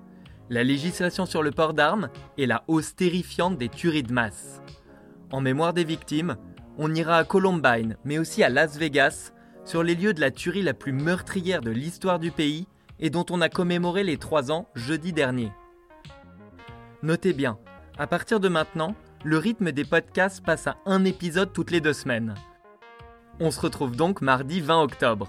La 0.51 0.63
législation 0.63 1.27
sur 1.27 1.43
le 1.43 1.51
port 1.51 1.75
d'armes 1.75 2.09
et 2.39 2.47
la 2.47 2.65
hausse 2.69 2.95
terrifiante 2.95 3.59
des 3.59 3.69
tueries 3.69 4.03
de 4.03 4.13
masse. 4.13 4.61
En 5.33 5.41
mémoire 5.41 5.73
des 5.73 5.85
victimes, 5.85 6.37
on 6.79 6.95
ira 6.95 7.19
à 7.19 7.25
Columbine, 7.25 7.97
mais 8.05 8.19
aussi 8.19 8.43
à 8.43 8.49
Las 8.49 8.77
Vegas, 8.77 9.33
sur 9.65 9.83
les 9.83 9.95
lieux 9.95 10.13
de 10.13 10.21
la 10.21 10.31
tuerie 10.31 10.63
la 10.63 10.75
plus 10.75 10.93
meurtrière 10.93 11.63
de 11.63 11.71
l'histoire 11.71 12.19
du 12.19 12.31
pays 12.31 12.67
et 13.01 13.11
dont 13.11 13.27
on 13.31 13.41
a 13.41 13.49
commémoré 13.49 14.05
les 14.05 14.19
3 14.19 14.53
ans 14.53 14.69
jeudi 14.75 15.13
dernier. 15.13 15.51
Notez 17.03 17.33
bien, 17.33 17.59
à 17.99 18.07
partir 18.07 18.41
de 18.41 18.49
maintenant, 18.49 18.95
le 19.25 19.39
rythme 19.39 19.73
des 19.73 19.85
podcasts 19.85 20.45
passe 20.45 20.67
à 20.67 20.77
un 20.85 21.05
épisode 21.05 21.53
toutes 21.53 21.71
les 21.71 21.81
deux 21.81 21.93
semaines. 21.93 22.35
On 23.41 23.51
se 23.51 23.61
retrouve 23.61 23.97
donc 23.97 24.21
mardi 24.21 24.61
20 24.61 24.83
octobre. 24.83 25.29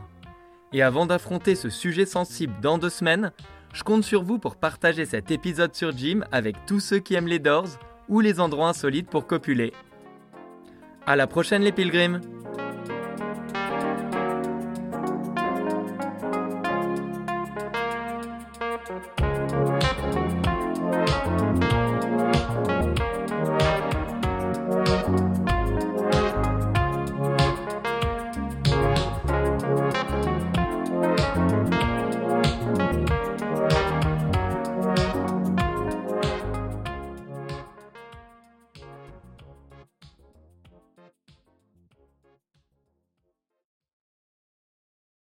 Et 0.73 0.81
avant 0.81 1.05
d'affronter 1.05 1.55
ce 1.55 1.69
sujet 1.69 2.05
sensible 2.05 2.53
dans 2.61 2.77
deux 2.77 2.89
semaines, 2.89 3.31
je 3.73 3.83
compte 3.83 4.03
sur 4.03 4.23
vous 4.23 4.37
pour 4.37 4.57
partager 4.57 5.05
cet 5.05 5.31
épisode 5.31 5.73
sur 5.73 5.95
Jim 5.95 6.21
avec 6.31 6.55
tous 6.65 6.79
ceux 6.79 6.99
qui 6.99 7.15
aiment 7.15 7.27
les 7.27 7.39
Doors 7.39 7.79
ou 8.07 8.19
les 8.19 8.39
endroits 8.39 8.69
insolites 8.69 9.09
pour 9.09 9.25
copuler. 9.25 9.73
À 11.07 11.15
la 11.15 11.27
prochaine 11.27 11.63
les 11.63 11.71
pilgrims 11.71 12.21